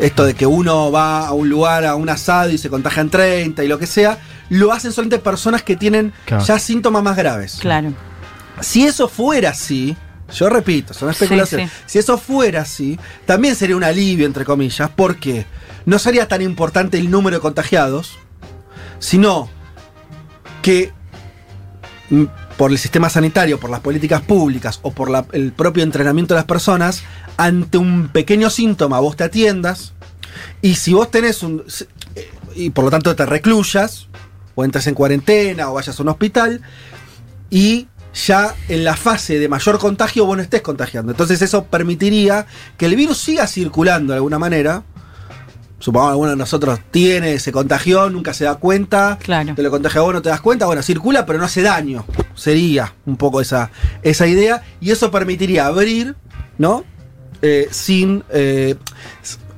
esto 0.00 0.24
de 0.24 0.34
que 0.34 0.46
uno 0.46 0.90
va 0.92 1.26
a 1.26 1.32
un 1.32 1.48
lugar, 1.48 1.86
a 1.86 1.94
un 1.94 2.08
asado 2.10 2.50
y 2.50 2.58
se 2.58 2.68
contagian 2.68 3.08
30 3.08 3.64
y 3.64 3.68
lo 3.68 3.78
que 3.78 3.86
sea, 3.86 4.18
lo 4.50 4.72
hacen 4.72 4.92
solamente 4.92 5.18
personas 5.20 5.62
que 5.62 5.76
tienen 5.76 6.12
Claro. 6.26 6.44
ya 6.44 6.58
síntomas 6.58 7.02
más 7.02 7.16
graves. 7.16 7.56
Claro. 7.60 7.94
Si 8.60 8.84
eso 8.84 9.08
fuera 9.08 9.50
así, 9.50 9.96
yo 10.32 10.48
repito, 10.48 10.94
son 10.94 11.10
especulaciones. 11.10 11.70
Sí, 11.70 11.76
sí. 11.78 11.82
Si 11.86 11.98
eso 11.98 12.18
fuera 12.18 12.62
así, 12.62 12.98
también 13.26 13.54
sería 13.56 13.76
un 13.76 13.84
alivio, 13.84 14.26
entre 14.26 14.44
comillas, 14.44 14.90
porque 14.94 15.46
no 15.86 15.98
sería 15.98 16.28
tan 16.28 16.42
importante 16.42 16.98
el 16.98 17.10
número 17.10 17.36
de 17.36 17.40
contagiados, 17.40 18.18
sino 18.98 19.48
que 20.62 20.92
mm, 22.10 22.24
por 22.56 22.70
el 22.70 22.78
sistema 22.78 23.08
sanitario, 23.08 23.58
por 23.58 23.70
las 23.70 23.80
políticas 23.80 24.20
públicas 24.22 24.78
o 24.82 24.90
por 24.92 25.10
la- 25.10 25.24
el 25.32 25.52
propio 25.52 25.82
entrenamiento 25.82 26.34
de 26.34 26.38
las 26.40 26.44
personas, 26.46 27.02
ante 27.36 27.78
un 27.78 28.08
pequeño 28.08 28.50
síntoma 28.50 29.00
vos 29.00 29.16
te 29.16 29.24
atiendas 29.24 29.94
y 30.60 30.74
si 30.74 30.92
vos 30.92 31.10
tenés 31.10 31.42
un... 31.42 31.64
eh, 32.14 32.30
y 32.54 32.70
por 32.70 32.84
lo 32.84 32.90
tanto 32.90 33.14
te 33.16 33.24
recluyas, 33.24 34.08
o 34.54 34.64
entres 34.64 34.86
en 34.88 34.94
cuarentena 34.94 35.70
o 35.70 35.74
vayas 35.74 35.98
a 35.98 36.02
un 36.02 36.08
hospital, 36.10 36.60
y 37.48 37.88
ya 38.14 38.54
en 38.68 38.84
la 38.84 38.96
fase 38.96 39.38
de 39.38 39.48
mayor 39.48 39.78
contagio 39.78 40.24
vos 40.26 40.36
no 40.36 40.42
estés 40.42 40.62
contagiando. 40.62 41.12
Entonces 41.12 41.40
eso 41.42 41.64
permitiría 41.64 42.46
que 42.76 42.86
el 42.86 42.96
virus 42.96 43.18
siga 43.18 43.46
circulando 43.46 44.12
de 44.12 44.16
alguna 44.18 44.38
manera, 44.38 44.82
supongamos 45.78 46.12
alguno 46.12 46.30
de 46.30 46.36
nosotros 46.36 46.78
tiene, 46.90 47.38
se 47.38 47.52
contagió, 47.52 48.10
nunca 48.10 48.34
se 48.34 48.44
da 48.44 48.56
cuenta, 48.56 49.18
Claro. 49.22 49.54
te 49.54 49.62
lo 49.62 49.70
contagia 49.70 50.00
vos, 50.02 50.12
no 50.12 50.22
te 50.22 50.28
das 50.28 50.40
cuenta, 50.40 50.66
bueno, 50.66 50.82
circula, 50.82 51.24
pero 51.24 51.38
no 51.38 51.44
hace 51.46 51.62
daño. 51.62 52.04
Sería 52.34 52.94
un 53.06 53.16
poco 53.16 53.40
esa, 53.40 53.70
esa 54.02 54.26
idea. 54.26 54.62
Y 54.80 54.90
eso 54.90 55.10
permitiría 55.10 55.66
abrir, 55.66 56.16
¿no? 56.58 56.84
Eh, 57.42 57.68
sin. 57.70 58.24
eh, 58.30 58.74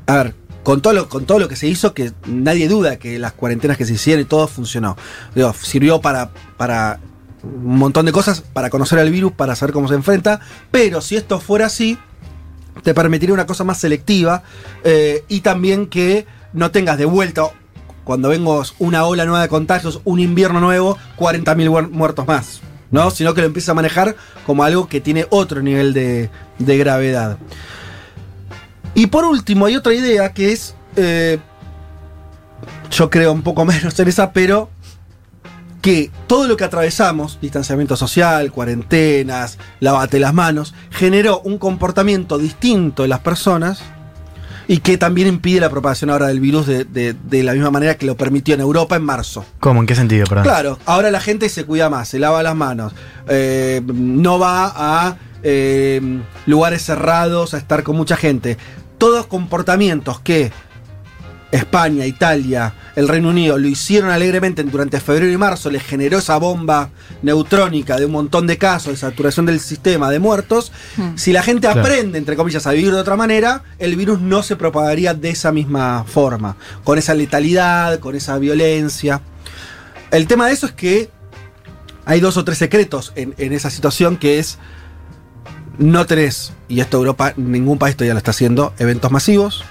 a 0.07 0.17
ver, 0.17 0.35
con 0.63 0.81
todo, 0.81 0.93
lo, 0.93 1.09
con 1.09 1.25
todo 1.27 1.39
lo 1.41 1.49
que 1.49 1.57
se 1.57 1.67
hizo, 1.67 1.93
que 1.95 2.13
nadie 2.27 2.69
duda 2.69 2.97
que 2.99 3.19
las 3.19 3.33
cuarentenas 3.33 3.77
que 3.77 3.85
se 3.87 3.95
hicieron 3.95 4.23
y 4.23 4.25
todo 4.27 4.47
funcionó. 4.47 4.97
Digo, 5.35 5.53
sirvió 5.61 6.01
para, 6.01 6.31
para 6.57 7.01
un 7.43 7.77
montón 7.77 8.07
de 8.07 8.13
cosas, 8.13 8.41
para 8.41 8.71
conocer 8.71 8.99
al 8.99 9.11
virus, 9.11 9.33
para 9.33 9.55
saber 9.57 9.73
cómo 9.73 9.89
se 9.89 9.95
enfrenta. 9.95 10.41
Pero 10.71 11.01
si 11.01 11.17
esto 11.17 11.41
fuera 11.41 11.67
así, 11.67 11.99
te 12.83 12.95
permitiría 12.95 13.35
una 13.35 13.47
cosa 13.47 13.65
más 13.65 13.79
selectiva 13.79 14.43
eh, 14.85 15.25
y 15.29 15.41
también 15.41 15.87
que 15.87 16.27
no 16.53 16.71
tengas 16.71 16.99
de 16.99 17.05
vuelta, 17.05 17.45
cuando 18.05 18.29
vengos 18.31 18.75
una 18.79 19.05
ola 19.05 19.25
nueva 19.25 19.43
de 19.43 19.49
contagios, 19.49 20.01
un 20.05 20.19
invierno 20.21 20.61
nuevo, 20.61 20.99
40.000 21.19 21.45
muer- 21.71 21.91
muertos 21.91 22.27
más. 22.27 22.61
¿no? 22.91 23.11
Sino 23.11 23.33
que 23.33 23.41
lo 23.41 23.47
empieces 23.47 23.69
a 23.71 23.75
manejar 23.75 24.17
como 24.45 24.65
algo 24.65 24.87
que 24.89 25.01
tiene 25.01 25.27
otro 25.31 25.63
nivel 25.63 25.95
de, 25.95 26.29
de 26.59 26.77
gravedad. 26.79 27.39
Y 28.95 29.07
por 29.07 29.25
último, 29.25 29.65
hay 29.67 29.77
otra 29.77 29.95
idea 29.95 30.33
que 30.35 30.53
es. 30.53 30.75
eh, 30.97 31.39
yo 32.91 33.09
creo 33.09 33.33
un 33.33 33.43
poco 33.43 33.65
menos 33.67 33.99
en 33.99 34.09
esa, 34.09 34.33
pero 34.33 34.69
que 35.83 36.11
todo 36.27 36.47
lo 36.49 36.57
que 36.57 36.65
atravesamos, 36.65 37.39
distanciamiento 37.43 37.97
social, 37.97 38.51
cuarentenas, 38.53 39.59
lavate 39.81 40.19
las 40.21 40.33
manos, 40.33 40.75
generó 40.91 41.41
un 41.41 41.59
comportamiento 41.59 42.39
distinto 42.39 43.05
en 43.05 43.11
las 43.11 43.19
personas 43.21 43.83
y 44.69 44.79
que 44.79 44.97
también 44.97 45.27
impide 45.27 45.59
la 45.61 45.69
propagación 45.71 46.09
ahora 46.11 46.29
del 46.29 46.39
virus 46.39 46.67
de, 46.69 46.85
de- 46.85 47.15
de 47.15 47.43
la 47.43 47.53
misma 47.53 47.71
manera 47.73 47.97
que 47.97 48.07
lo 48.07 48.17
permitió 48.17 48.55
en 48.55 48.61
Europa 48.61 48.95
en 48.95 49.03
marzo. 49.03 49.45
¿Cómo? 49.59 49.81
¿En 49.81 49.87
qué 49.87 49.97
sentido? 49.97 50.25
Perdón. 50.27 50.45
Claro, 50.45 50.79
ahora 50.87 51.11
la 51.11 51.21
gente 51.21 51.49
se 51.49 51.65
cuida 51.65 51.91
más, 51.91 52.09
se 52.09 52.21
lava 52.21 52.43
las 52.45 52.55
manos, 52.55 52.93
eh, 53.29 53.83
no 53.93 54.39
va 54.39 54.73
a 54.77 55.17
eh, 55.43 56.01
lugares 56.47 56.83
cerrados 56.85 57.55
a 57.55 57.59
estar 57.59 57.83
con 57.83 57.97
mucha 57.97 58.17
gente. 58.17 58.57
Todos 58.99 59.27
comportamientos 59.27 60.21
que 60.21 60.53
España, 61.53 62.07
Italia, 62.07 62.73
el 62.97 63.07
Reino 63.09 63.29
Unido 63.29 63.59
lo 63.59 63.69
hicieron 63.69 64.11
alegremente 64.11 64.65
durante 64.65 64.99
febrero 65.01 65.31
y 65.31 65.37
marzo, 65.37 65.71
les 65.71 65.83
generó 65.83 66.19
esa 66.19 66.39
bomba 66.39 66.91
neutrónica 67.23 67.99
de 67.99 68.07
un 68.07 68.13
montón 68.13 68.47
de 68.47 68.57
casos, 68.59 68.95
de 68.95 68.97
saturación 68.97 69.47
del 69.47 69.61
sistema, 69.61 70.11
de 70.11 70.19
muertos. 70.19 70.73
Hmm. 70.97 71.11
Si 71.17 71.31
la 71.33 71.43
gente 71.43 71.67
Claro. 71.69 71.83
aprende, 71.83 72.17
entre 72.19 72.37
comillas, 72.37 72.67
a 72.67 72.73
vivir 72.73 72.93
de 72.93 72.99
otra 72.99 73.17
manera, 73.17 73.63
el 73.79 73.97
virus 73.97 74.21
no 74.21 74.43
se 74.43 74.57
propagaría 74.57 75.13
de 75.15 75.29
esa 75.31 75.53
misma 75.53 76.05
forma, 76.09 76.57
con 76.85 76.99
esa 76.99 77.15
letalidad, 77.15 77.99
con 78.01 78.15
esa 78.17 78.39
violencia. 78.39 79.21
El 80.11 80.27
tema 80.27 80.47
de 80.47 80.55
eso 80.55 80.67
es 80.67 80.73
que 80.73 81.11
hay 82.07 82.21
dos 82.21 82.37
o 82.39 82.45
tres 82.45 82.59
secretos 82.59 83.13
en, 83.15 83.35
en 83.37 83.53
esa 83.53 83.69
situación 83.71 84.17
que 84.17 84.39
es 84.39 84.59
no 85.79 86.07
tenés, 86.07 86.53
y 86.69 86.81
esto 86.81 86.99
Europa, 86.99 87.33
ningún 87.37 87.79
país 87.79 87.97
todavía 87.97 88.15
lo 88.15 88.19
está 88.19 88.31
haciendo, 88.31 88.75
eventos 88.79 89.11
masivos. 89.11 89.65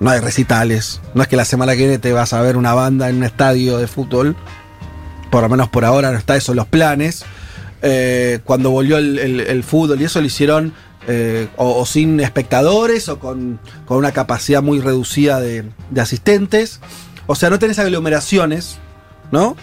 No 0.00 0.10
hay 0.10 0.20
recitales. 0.20 1.00
No 1.14 1.22
es 1.22 1.28
que 1.28 1.36
la 1.36 1.44
semana 1.44 1.72
que 1.72 1.78
viene 1.78 1.98
te 1.98 2.12
vas 2.12 2.32
a 2.32 2.40
ver 2.42 2.56
una 2.56 2.74
banda 2.74 3.08
en 3.08 3.16
un 3.16 3.24
estadio 3.24 3.78
de 3.78 3.86
fútbol. 3.86 4.36
Por 5.30 5.42
lo 5.42 5.48
menos 5.48 5.68
por 5.68 5.84
ahora 5.84 6.12
no 6.12 6.18
está 6.18 6.36
eso 6.36 6.54
los 6.54 6.66
planes. 6.66 7.24
Eh, 7.82 8.40
cuando 8.44 8.70
volvió 8.70 8.98
el, 8.98 9.62
fútbol 9.62 10.00
y 10.00 10.04
eso 10.04 10.20
lo 10.20 10.26
hicieron 10.26 10.72
eh, 11.06 11.48
o, 11.56 11.78
o 11.78 11.86
sin 11.86 12.18
espectadores 12.18 13.08
o 13.08 13.20
con, 13.20 13.60
con 13.86 13.98
una 13.98 14.10
capacidad 14.10 14.62
muy 14.62 14.80
reducida 14.80 15.40
de, 15.40 15.64
de 15.90 16.00
asistentes. 16.00 16.80
O 17.26 17.34
sea, 17.34 17.50
no 17.50 17.58
tenés 17.58 17.78
aglomeraciones, 17.78 18.78
¿no? 19.30 19.56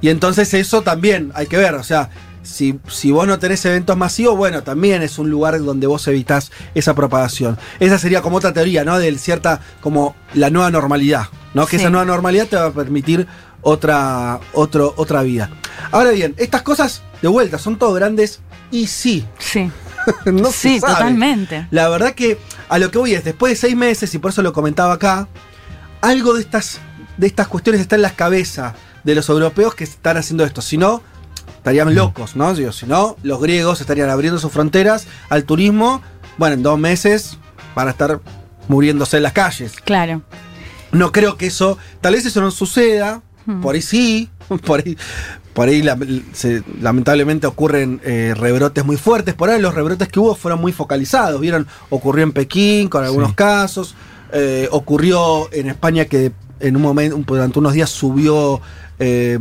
Y 0.00 0.08
entonces 0.08 0.52
eso 0.54 0.82
también 0.82 1.30
hay 1.34 1.46
que 1.46 1.56
ver. 1.56 1.74
O 1.74 1.84
sea, 1.84 2.10
si, 2.42 2.78
si 2.88 3.10
vos 3.12 3.26
no 3.26 3.38
tenés 3.38 3.64
eventos 3.64 3.96
masivos, 3.96 4.36
bueno, 4.36 4.62
también 4.62 5.02
es 5.02 5.18
un 5.18 5.30
lugar 5.30 5.58
donde 5.62 5.86
vos 5.86 6.06
evitás 6.08 6.50
esa 6.74 6.94
propagación. 6.94 7.58
Esa 7.80 7.98
sería 7.98 8.22
como 8.22 8.36
otra 8.38 8.52
teoría, 8.52 8.84
¿no? 8.84 8.98
De 8.98 9.16
cierta, 9.18 9.60
como 9.80 10.14
la 10.34 10.50
nueva 10.50 10.70
normalidad, 10.70 11.26
¿no? 11.54 11.66
Que 11.66 11.76
Sí. 11.78 11.82
esa 11.82 11.90
nueva 11.90 12.04
normalidad 12.04 12.46
te 12.48 12.56
va 12.56 12.66
a 12.66 12.72
permitir 12.72 13.26
otra, 13.62 14.40
otro, 14.52 14.94
otra 14.96 15.22
vida. 15.22 15.50
Ahora 15.90 16.10
bien, 16.10 16.34
estas 16.38 16.62
cosas, 16.62 17.02
de 17.22 17.28
vuelta, 17.28 17.58
son 17.58 17.78
todo 17.78 17.92
grandes 17.94 18.40
y 18.70 18.86
sí, 18.86 19.24
Sí, 19.38 19.70
no 20.26 20.50
se 20.50 20.58
sí, 20.58 20.80
sabe. 20.80 20.92
totalmente. 20.94 21.66
La 21.70 21.88
verdad 21.88 22.12
que 22.14 22.38
a 22.68 22.78
lo 22.78 22.90
que 22.90 22.98
voy 22.98 23.14
es, 23.14 23.22
después 23.24 23.52
de 23.52 23.56
seis 23.56 23.76
meses, 23.76 24.12
y 24.14 24.18
por 24.18 24.30
eso 24.32 24.42
lo 24.42 24.52
comentaba 24.52 24.94
acá, 24.94 25.28
algo 26.00 26.34
de 26.34 26.40
estas, 26.40 26.80
de 27.16 27.26
estas 27.26 27.46
cuestiones 27.48 27.80
está 27.80 27.96
en 27.96 28.02
las 28.02 28.12
cabezas 28.14 28.74
de 29.04 29.14
los 29.14 29.28
europeos 29.28 29.74
que 29.74 29.84
están 29.84 30.16
haciendo 30.16 30.44
esto. 30.44 30.62
Si 30.62 30.76
no, 30.78 31.02
estarían 31.62 31.94
locos, 31.94 32.34
¿no? 32.34 32.52
Digo, 32.54 32.72
si 32.72 32.86
no, 32.86 33.16
los 33.22 33.40
griegos 33.40 33.80
estarían 33.80 34.10
abriendo 34.10 34.40
sus 34.40 34.50
fronteras 34.50 35.06
al 35.28 35.44
turismo. 35.44 36.02
Bueno, 36.36 36.54
en 36.54 36.62
dos 36.64 36.76
meses 36.78 37.38
van 37.76 37.86
a 37.86 37.92
estar 37.92 38.20
muriéndose 38.66 39.18
en 39.18 39.22
las 39.22 39.32
calles. 39.32 39.72
Claro. 39.84 40.22
No 40.90 41.12
creo 41.12 41.36
que 41.36 41.46
eso, 41.46 41.78
tal 42.00 42.14
vez 42.14 42.26
eso 42.26 42.40
no 42.40 42.50
suceda, 42.50 43.22
Hmm. 43.44 43.60
por 43.60 43.74
ahí 43.74 43.82
sí, 43.82 44.30
por 44.66 44.80
ahí, 44.80 44.96
por 45.52 45.68
ahí 45.68 45.82
la- 45.82 45.98
se- 46.32 46.62
lamentablemente 46.80 47.46
ocurren 47.48 48.00
eh, 48.04 48.34
rebrotes 48.36 48.84
muy 48.84 48.96
fuertes, 48.96 49.34
por 49.34 49.50
ahí 49.50 49.60
los 49.60 49.74
rebrotes 49.74 50.06
que 50.08 50.20
hubo 50.20 50.34
fueron 50.36 50.60
muy 50.60 50.72
focalizados, 50.72 51.40
vieron, 51.40 51.66
ocurrió 51.90 52.22
en 52.24 52.30
Pekín 52.32 52.88
con 52.88 53.04
algunos 53.04 53.30
Sí. 53.30 53.34
casos, 53.36 53.94
eh, 54.32 54.68
ocurrió 54.70 55.52
en 55.52 55.68
España 55.68 56.04
que 56.04 56.32
en 56.60 56.76
un 56.76 56.82
momento, 56.82 57.16
durante 57.26 57.58
unos 57.58 57.72
días 57.72 57.90
subió 57.90 58.60
eh, 58.98 59.38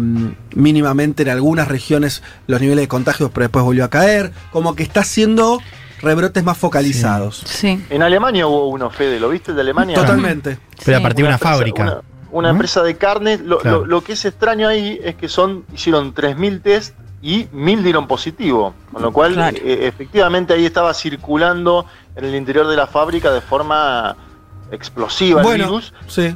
mínimamente 0.56 1.24
en 1.24 1.30
algunas 1.30 1.68
regiones 1.68 2.24
los 2.48 2.62
niveles 2.62 2.84
de 2.84 2.88
contagios, 2.88 3.30
pero 3.34 3.46
después 3.46 3.64
volvió 3.66 3.86
a 3.86 3.90
caer, 3.90 4.32
como 4.52 4.76
que 4.76 4.84
está 4.84 5.02
haciendo 5.02 5.60
rebrotes 6.02 6.44
más 6.44 6.58
focalizados. 6.58 7.44
Sí. 7.46 7.84
En 7.90 8.02
Alemania 8.02 8.48
hubo 8.48 8.68
uno, 8.70 8.90
Fede, 8.90 9.20
¿lo 9.20 9.30
viste 9.30 9.54
de 9.54 9.62
Alemania? 9.62 9.96
Totalmente. 9.96 10.58
Pero 10.84 10.98
a 10.98 11.00
Sí. 11.00 11.04
partir 11.04 11.26
de 11.26 11.30
una 11.30 11.38
fábrica. 11.38 11.84
Una, 11.84 12.02
una 12.32 12.48
¿Mm? 12.50 12.56
empresa 12.56 12.82
de 12.84 12.96
carne. 12.98 13.38
Lo, 13.38 13.60
Claro. 13.60 13.80
lo- 13.82 13.86
lo 13.86 14.02
que 14.04 14.14
es 14.14 14.26
extraño 14.26 14.68
ahí 14.68 15.00
es 15.04 15.16
que 15.16 15.28
son 15.30 15.64
hicieron 15.74 16.14
3.000 16.14 16.62
test 16.62 16.96
y 17.22 17.44
1.000 17.54 17.84
dieron 17.84 18.08
positivo. 18.08 18.74
Con 18.92 19.04
lo 19.04 19.12
cual, 19.14 19.34
Claro. 19.34 19.58
eh, 19.58 19.86
efectivamente, 19.88 20.54
ahí 20.54 20.66
estaba 20.66 20.92
circulando 20.96 21.86
en 22.16 22.26
el 22.26 22.34
interior 22.34 22.68
de 22.68 22.76
la 22.78 22.88
fábrica 22.88 23.32
de 23.32 23.42
forma 23.42 24.16
explosiva 24.72 25.42
el 25.42 25.46
Bueno, 25.46 25.66
virus. 25.66 25.94
sí. 26.08 26.34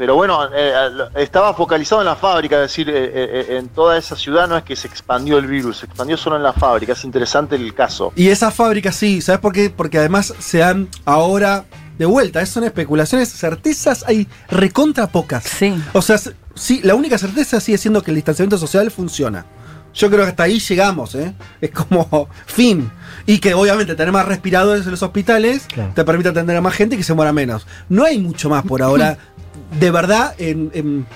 Pero 0.00 0.14
bueno, 0.14 0.48
eh, 0.50 0.72
estaba 1.16 1.52
focalizado 1.52 2.00
en 2.00 2.06
la 2.06 2.16
fábrica, 2.16 2.56
es 2.56 2.62
decir, 2.70 2.88
eh, 2.88 2.94
eh, 3.14 3.58
en 3.58 3.68
toda 3.68 3.98
esa 3.98 4.16
ciudad 4.16 4.48
no 4.48 4.56
es 4.56 4.64
que 4.64 4.74
se 4.74 4.88
expandió 4.88 5.36
el 5.36 5.46
virus, 5.46 5.76
se 5.76 5.84
expandió 5.84 6.16
solo 6.16 6.36
en 6.36 6.42
la 6.42 6.54
fábrica. 6.54 6.94
Es 6.94 7.04
interesante 7.04 7.54
el 7.56 7.74
caso. 7.74 8.10
Y 8.16 8.28
esas 8.30 8.54
fábricas 8.54 8.96
sí, 8.96 9.20
¿sabes 9.20 9.42
por 9.42 9.52
qué? 9.52 9.68
Porque 9.68 9.98
además 9.98 10.32
se 10.38 10.62
han 10.62 10.88
ahora 11.04 11.66
de 11.98 12.06
vuelta, 12.06 12.40
esas 12.40 12.54
son 12.54 12.64
especulaciones, 12.64 13.28
certezas 13.30 14.02
hay 14.06 14.26
recontra 14.48 15.06
pocas. 15.06 15.44
Sí. 15.44 15.74
O 15.92 16.00
sea, 16.00 16.18
sí, 16.54 16.80
la 16.82 16.94
única 16.94 17.18
certeza 17.18 17.60
sigue 17.60 17.76
siendo 17.76 18.00
que 18.02 18.10
el 18.10 18.14
distanciamiento 18.14 18.56
social 18.56 18.90
funciona. 18.90 19.44
Yo 19.92 20.08
creo 20.08 20.22
que 20.22 20.30
hasta 20.30 20.44
ahí 20.44 20.60
llegamos, 20.60 21.14
¿eh? 21.14 21.34
Es 21.60 21.70
como 21.70 22.28
fin. 22.46 22.90
Y 23.26 23.38
que 23.38 23.54
obviamente 23.54 23.94
tener 23.94 24.12
más 24.12 24.26
respiradores 24.26 24.84
en 24.84 24.92
los 24.92 25.02
hospitales 25.02 25.64
Claro. 25.66 25.92
te 25.94 26.04
permite 26.04 26.30
atender 26.30 26.56
a 26.56 26.60
más 26.60 26.74
gente 26.74 26.94
y 26.94 26.98
que 26.98 27.04
se 27.04 27.14
muera 27.14 27.32
menos. 27.32 27.66
No 27.88 28.04
hay 28.04 28.18
mucho 28.18 28.48
más 28.48 28.64
por 28.64 28.82
ahora, 28.82 29.18
de 29.78 29.90
verdad, 29.90 30.34
en, 30.38 30.70
en- 30.74 31.06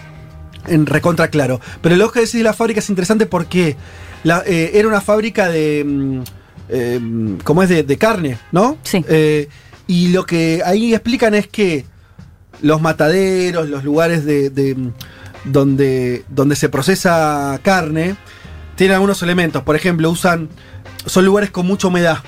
en 0.67 0.87
recontra 0.87 1.29
claro. 1.29 1.61
Pero 1.83 1.97
lo 1.97 2.11
que 2.11 2.21
decís 2.21 2.35
de 2.35 2.43
la 2.43 2.53
fábrica 2.55 2.81
es 2.81 2.89
interesante 2.89 3.27
porque 3.27 3.77
la- 4.23 4.43
eh, 4.47 4.73
era 4.75 4.89
una 4.89 5.01
fábrica 5.01 5.49
de. 5.49 5.85
mm, 5.87 6.21
eh, 6.71 7.01
¿Cómo 7.45 7.63
es? 7.63 7.69
De, 7.69 7.83
de 7.83 7.99
carne, 7.99 8.39
¿no? 8.53 8.79
Sí. 8.83 9.05
Eh, 9.09 9.49
y 9.87 10.09
lo 10.09 10.25
que 10.25 10.63
ahí 10.65 10.95
explican 10.95 11.35
es 11.35 11.47
que 11.49 11.85
los 12.63 12.81
mataderos, 12.81 13.69
los 13.69 13.85
lugares 13.85 14.25
de, 14.25 14.49
de, 14.49 14.75
mm, 14.75 14.93
donde, 15.45 16.25
donde 16.31 16.57
se 16.57 16.69
procesa 16.71 17.61
carne, 17.63 18.17
tienen 18.77 18.95
algunos 18.95 19.23
elementos. 19.23 19.63
Por 19.63 19.77
ejemplo, 19.77 20.09
usan. 20.11 20.49
Son 21.07 21.25
lugares 21.27 21.51
con 21.51 21.67
mucha 21.67 21.89
humedad. 21.89 22.19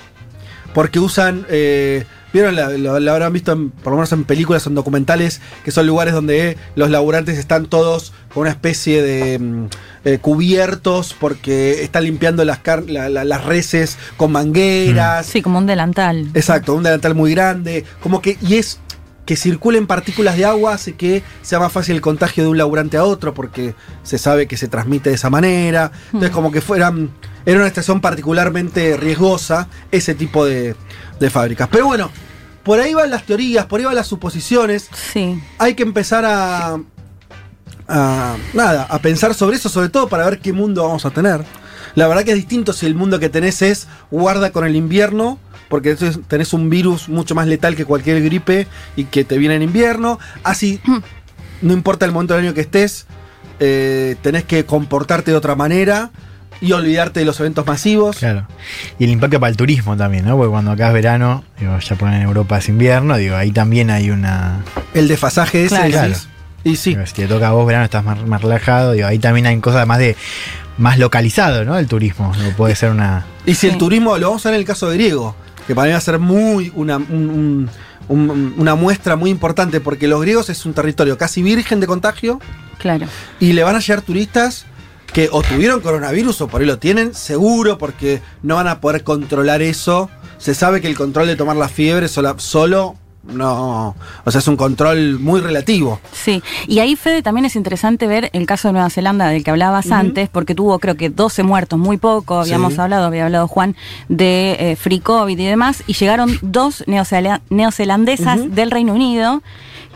Porque 0.74 0.98
usan. 0.98 1.46
eh, 1.48 2.04
Vieron, 2.32 2.54
la- 2.56 2.70
lo, 2.70 2.98
lo 3.00 3.12
habrán 3.12 3.32
visto 3.32 3.52
en- 3.52 3.70
por 3.70 3.92
lo 3.92 3.96
menos 3.98 4.12
en 4.12 4.24
películas 4.24 4.66
o 4.66 4.68
en 4.68 4.74
documentales, 4.74 5.40
que 5.64 5.70
son 5.70 5.86
lugares 5.86 6.12
donde 6.12 6.56
los 6.74 6.90
laburantes 6.90 7.38
están 7.38 7.66
todos 7.66 8.12
con 8.34 8.42
una 8.42 8.50
especie 8.50 9.00
de 9.02 9.38
mm, 9.38 9.66
eh, 10.04 10.18
cubiertos 10.20 11.14
porque 11.18 11.82
están 11.82 12.04
limpiando 12.04 12.44
las, 12.44 12.60
la- 12.88 13.08
la- 13.08 13.24
las 13.24 13.44
reses 13.44 13.96
con 14.16 14.32
mangueras. 14.32 15.26
Sí, 15.26 15.40
como 15.42 15.58
un 15.58 15.66
delantal. 15.66 16.28
Exacto, 16.34 16.74
un 16.74 16.82
delantal 16.82 17.14
muy 17.14 17.32
grande. 17.32 17.84
Como 18.02 18.20
que. 18.20 18.36
Y 18.42 18.56
es 18.56 18.80
que 19.24 19.34
circulen 19.36 19.86
partículas 19.88 20.36
de 20.36 20.44
agua 20.44 20.74
hace 20.74 20.94
que 20.94 21.22
sea 21.42 21.58
más 21.58 21.72
fácil 21.72 21.96
el 21.96 22.00
contagio 22.00 22.44
de 22.44 22.50
un 22.50 22.58
laburante 22.58 22.96
a 22.96 23.02
otro 23.04 23.34
porque 23.34 23.74
se 24.04 24.18
sabe 24.18 24.46
que 24.46 24.56
se 24.56 24.68
transmite 24.68 25.10
de 25.10 25.16
esa 25.16 25.30
manera. 25.30 25.90
Entonces, 26.06 26.30
Mm. 26.30 26.34
como 26.34 26.52
que 26.52 26.60
fueran. 26.60 27.10
Era 27.46 27.58
una 27.58 27.66
estación 27.68 28.00
particularmente 28.02 28.96
riesgosa 28.98 29.68
ese 29.90 30.14
tipo 30.14 30.44
de, 30.44 30.74
de 31.20 31.30
fábricas. 31.30 31.68
Pero 31.70 31.86
bueno, 31.86 32.10
por 32.64 32.80
ahí 32.80 32.92
van 32.92 33.08
las 33.10 33.22
teorías, 33.24 33.64
por 33.66 33.80
ahí 33.80 33.86
van 33.86 33.94
las 33.94 34.08
suposiciones. 34.08 34.88
Sí. 35.12 35.40
Hay 35.58 35.74
que 35.74 35.84
empezar 35.84 36.24
a, 36.26 36.78
a- 37.88 38.36
nada, 38.52 38.82
a 38.90 38.98
pensar 38.98 39.34
sobre 39.34 39.56
eso, 39.56 39.68
sobre 39.68 39.88
todo 39.88 40.08
para 40.08 40.24
ver 40.28 40.40
qué 40.40 40.52
mundo 40.52 40.82
vamos 40.84 41.04
a 41.06 41.10
tener. 41.10 41.44
La 41.94 42.08
verdad 42.08 42.24
que 42.24 42.32
es 42.32 42.36
distinto 42.36 42.72
si 42.72 42.84
el 42.86 42.94
mundo 42.94 43.18
que 43.18 43.28
tenés 43.28 43.62
es 43.62 43.86
guarda 44.10 44.50
con 44.50 44.66
el 44.66 44.76
invierno, 44.76 45.38
porque 45.68 45.96
tenés 46.28 46.52
un 46.52 46.68
virus 46.68 47.08
mucho 47.08 47.34
más 47.34 47.46
letal 47.46 47.74
que 47.76 47.84
cualquier 47.84 48.22
gripe 48.22 48.66
y 48.96 49.04
que 49.04 49.24
te 49.24 49.38
viene 49.38 49.54
en 49.56 49.62
invierno. 49.62 50.18
Así, 50.42 50.80
no 51.62 51.72
importa 51.72 52.04
el 52.06 52.12
momento 52.12 52.34
del 52.34 52.44
año 52.44 52.54
que 52.54 52.60
estés, 52.62 53.06
eh, 53.60 54.16
tenés 54.20 54.44
que 54.44 54.66
comportarte 54.66 55.30
de 55.30 55.36
otra 55.36 55.54
manera 55.54 56.10
y 56.60 56.72
olvidarte 56.72 57.20
de 57.20 57.26
los 57.26 57.38
eventos 57.40 57.66
masivos. 57.66 58.16
Claro. 58.16 58.46
Y 58.98 59.04
el 59.04 59.10
impacto 59.10 59.38
para 59.40 59.50
el 59.50 59.56
turismo 59.56 59.96
también, 59.96 60.24
¿no? 60.26 60.36
Porque 60.36 60.50
cuando 60.50 60.70
acá 60.72 60.88
es 60.88 60.94
verano, 60.94 61.44
digo, 61.60 61.78
ya 61.78 61.96
ponen 61.96 62.14
en 62.16 62.22
Europa 62.22 62.58
es 62.58 62.68
invierno, 62.68 63.16
digo, 63.16 63.36
ahí 63.36 63.50
también 63.52 63.90
hay 63.90 64.10
una. 64.10 64.62
El 64.94 65.08
desfasaje 65.08 65.64
ese, 65.64 65.76
Claro. 65.90 66.08
decís. 66.08 66.28
Y 66.64 66.76
sí. 66.76 66.90
digo, 66.90 67.06
si 67.06 67.14
te 67.14 67.26
toca 67.28 67.48
a 67.48 67.52
vos 67.52 67.66
verano, 67.66 67.84
estás 67.84 68.04
más, 68.04 68.26
más 68.26 68.42
relajado, 68.42 68.92
digo, 68.92 69.06
ahí 69.06 69.18
también 69.18 69.46
hay 69.46 69.58
cosas 69.60 69.86
más 69.86 69.98
de. 69.98 70.16
más 70.78 70.98
localizado, 70.98 71.64
¿no? 71.64 71.78
El 71.78 71.86
turismo. 71.86 72.32
Digo, 72.36 72.50
puede 72.56 72.74
ser 72.74 72.90
una. 72.90 73.24
Y 73.46 73.54
si 73.54 73.66
el 73.66 73.78
turismo, 73.78 74.18
lo 74.18 74.28
vamos 74.28 74.44
a 74.44 74.50
ver 74.50 74.56
en 74.56 74.60
el 74.60 74.66
caso 74.66 74.88
de 74.90 74.96
griego, 74.96 75.34
que 75.66 75.74
para 75.74 75.86
mí 75.86 75.92
va 75.92 75.98
a 75.98 76.00
ser 76.02 76.18
muy 76.18 76.70
una, 76.74 76.96
un- 76.98 77.08
un- 77.08 77.70
un- 78.08 78.54
una 78.58 78.74
muestra 78.74 79.16
muy 79.16 79.30
importante, 79.30 79.80
porque 79.80 80.06
los 80.06 80.20
griegos 80.20 80.50
es 80.50 80.66
un 80.66 80.74
territorio 80.74 81.16
casi 81.16 81.42
virgen 81.42 81.80
de 81.80 81.86
contagio 81.86 82.40
Claro. 82.78 83.06
y 83.40 83.52
le 83.54 83.62
van 83.62 83.74
a 83.74 83.80
llegar 83.80 84.02
turistas 84.02 84.66
que 85.12 85.28
o 85.32 85.42
tuvieron 85.42 85.80
coronavirus 85.80 86.40
o 86.42 86.48
por 86.48 86.60
ahí 86.60 86.66
lo 86.66 86.78
tienen, 86.78 87.14
seguro, 87.14 87.78
porque 87.78 88.20
no 88.42 88.56
van 88.56 88.68
a 88.68 88.80
poder 88.80 89.02
controlar 89.04 89.62
eso. 89.62 90.10
Se 90.38 90.54
sabe 90.54 90.80
que 90.80 90.88
el 90.88 90.96
control 90.96 91.26
de 91.26 91.36
tomar 91.36 91.56
la 91.56 91.68
fiebre 91.68 92.08
sola- 92.08 92.34
solo 92.38 92.96
no. 93.26 93.96
O 94.24 94.30
sea, 94.30 94.38
es 94.38 94.46
un 94.46 94.56
control 94.56 95.18
muy 95.18 95.40
relativo. 95.40 95.98
Sí, 96.12 96.44
y 96.68 96.78
ahí 96.78 96.94
Fede 96.94 97.22
también 97.22 97.44
es 97.44 97.56
interesante 97.56 98.06
ver 98.06 98.30
el 98.32 98.46
caso 98.46 98.68
de 98.68 98.72
Nueva 98.74 98.88
Zelanda 98.88 99.26
del 99.28 99.42
que 99.42 99.50
hablabas 99.50 99.90
antes, 99.90 100.28
porque 100.28 100.54
tuvo 100.54 100.78
creo 100.78 100.94
que 100.96 101.10
12 101.10 101.42
muertos, 101.42 101.76
muy 101.76 101.96
poco, 101.96 102.38
habíamos 102.38 102.74
Sí. 102.74 102.80
hablado, 102.80 103.04
había 103.06 103.24
hablado 103.24 103.48
Juan, 103.48 103.74
de 104.08 104.56
eh, 104.60 104.76
Free 104.76 105.00
COVID 105.00 105.36
y 105.36 105.44
demás, 105.44 105.82
y 105.88 105.94
llegaron 105.94 106.38
dos 106.40 106.84
neozela- 106.86 107.40
neozelandesas 107.50 108.54
del 108.54 108.70
Reino 108.70 108.94
Unido 108.94 109.42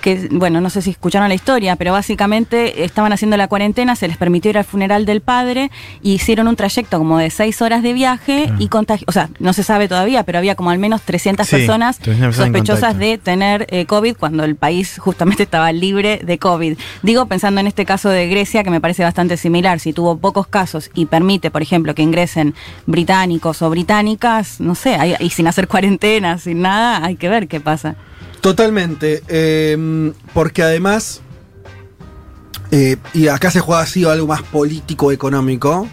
que, 0.00 0.28
bueno, 0.30 0.61
no 0.61 0.71
sé 0.71 0.83
si 0.83 0.90
escucharon 0.90 1.28
la 1.28 1.35
historia, 1.35 1.76
pero 1.76 1.92
básicamente 1.92 2.85
estaban 2.85 3.12
haciendo 3.12 3.37
la 3.37 3.49
cuarentena, 3.49 3.95
se 3.97 4.09
les 4.09 4.16
permitió 4.16 4.50
ir 4.50 4.59
al 4.59 4.64
funeral 4.64 5.07
del 5.07 5.21
padre, 5.21 5.71
y 6.02 6.12
hicieron 6.14 6.49
un 6.49 6.57
trayecto 6.57 6.99
como 6.99 7.19
de 7.19 7.30
seis 7.30 7.62
horas 7.62 7.83
de 7.83 7.92
viaje 7.92 8.50
y 8.59 8.69
contagi 8.69 9.04
o 9.07 9.12
sea, 9.12 9.28
no 9.38 9.52
se 9.52 9.62
sabe 9.62 9.88
todavía, 9.88 10.25
pero 10.25 10.38
había 10.38 10.54
como 10.54 10.71
al 10.71 10.78
menos 10.78 11.02
300 11.02 11.47
Sí, 11.47 11.57
personas 11.57 11.99
300 11.99 12.26
personas 12.37 12.47
en 12.49 12.52
sospechosas 12.54 12.99
de 12.99 13.19
tener 13.19 13.66
eh, 13.71 13.87
COVID 13.87 14.16
cuando 14.16 14.45
el 14.45 14.57
país 14.57 14.97
justamente 14.99 15.42
estaba 15.45 15.73
libre 15.73 16.21
de 16.25 16.38
COVID. 16.38 16.76
Digo, 17.02 17.26
pensando 17.26 17.61
en 17.61 17.66
este 17.66 17.85
caso 17.85 18.09
de 18.09 18.28
Grecia, 18.28 18.64
que 18.64 18.71
me 18.71 18.80
parece 18.80 19.02
bastante 19.04 19.37
similar, 19.37 19.80
si 19.80 19.92
tuvo 19.92 20.16
pocos 20.19 20.47
casos 20.47 20.90
y 20.95 21.07
permite, 21.07 21.50
por 21.50 21.62
ejemplo, 21.62 21.95
que 21.95 22.02
ingresen 22.02 22.54
británicos 22.87 23.62
o 23.62 23.71
británicas, 23.71 24.61
no 24.61 24.75
sé, 24.75 24.95
hay- 24.97 25.14
y 25.21 25.30
sin 25.30 25.47
hacer 25.47 25.69
cuarentena, 25.69 26.38
sin 26.38 26.62
nada, 26.62 27.04
hay 27.04 27.16
que 27.16 27.28
ver 27.28 27.49
qué 27.49 27.61
pasa. 27.61 27.95
Totalmente. 28.40 29.23
eh, 29.28 30.12
porque 30.35 30.62
además. 30.62 31.20
eh, 32.70 32.97
y 33.14 33.28
acá 33.28 33.50
se 33.50 33.61
juega 33.61 33.82
así 33.82 34.04
algo 34.04 34.26
más 34.26 34.42
político, 34.42 35.12
económico. 35.12 35.88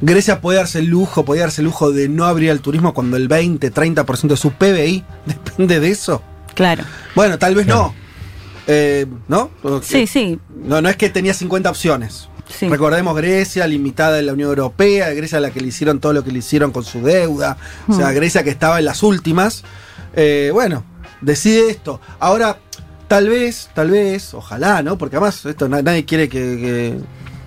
Grecia 0.00 0.40
puede 0.40 0.58
darse 0.58 0.80
el 0.80 0.86
lujo, 0.86 1.24
puede 1.24 1.40
darse 1.40 1.62
el 1.62 1.66
lujo 1.66 1.90
de 1.90 2.08
no 2.08 2.24
abrir 2.26 2.50
el 2.50 2.60
turismo 2.60 2.92
cuando 2.92 3.16
el 3.16 3.26
20, 3.28 3.72
30% 3.72 4.28
de 4.28 4.36
su 4.36 4.52
PBI 4.52 5.04
depende 5.26 5.80
de 5.80 5.90
eso. 5.90 6.22
Claro. 6.54 6.84
Bueno, 7.14 7.38
tal 7.38 7.54
vez 7.54 7.66
no. 7.66 7.94
Eh, 8.66 9.06
¿No? 9.28 9.50
Sí, 9.82 10.06
sí, 10.06 10.38
No, 10.64 10.80
no 10.80 10.88
es 10.88 10.96
que 10.96 11.10
tenía 11.10 11.34
50 11.34 11.68
opciones. 11.70 12.28
sí. 12.48 12.68
Recordemos 12.68 13.14
Grecia, 13.16 13.66
limitada 13.66 14.18
en 14.18 14.26
la 14.26 14.32
Unión 14.32 14.50
Europea, 14.50 15.10
Grecia 15.10 15.38
a 15.38 15.40
la 15.40 15.50
que 15.50 15.60
le 15.60 15.68
hicieron 15.68 16.00
todo 16.00 16.12
lo 16.12 16.22
que 16.24 16.30
le 16.32 16.38
hicieron 16.38 16.70
con 16.70 16.84
su 16.84 17.02
deuda, 17.02 17.56
o 17.88 17.94
sea, 17.94 18.10
Mm. 18.10 18.14
Grecia 18.14 18.42
que 18.44 18.50
estaba 18.50 18.78
en 18.78 18.84
las 18.86 19.02
últimas. 19.02 19.64
Eh, 20.14 20.50
bueno, 20.52 20.84
decide 21.24 21.70
esto. 21.70 22.00
Ahora, 22.20 22.58
tal 23.08 23.28
vez, 23.28 23.70
tal 23.74 23.90
vez, 23.90 24.34
ojalá, 24.34 24.82
¿no? 24.82 24.96
Porque 24.98 25.16
además 25.16 25.44
esto 25.44 25.68
na- 25.68 25.82
nadie 25.82 26.04
quiere 26.04 26.28
que, 26.28 26.38
que 26.38 26.98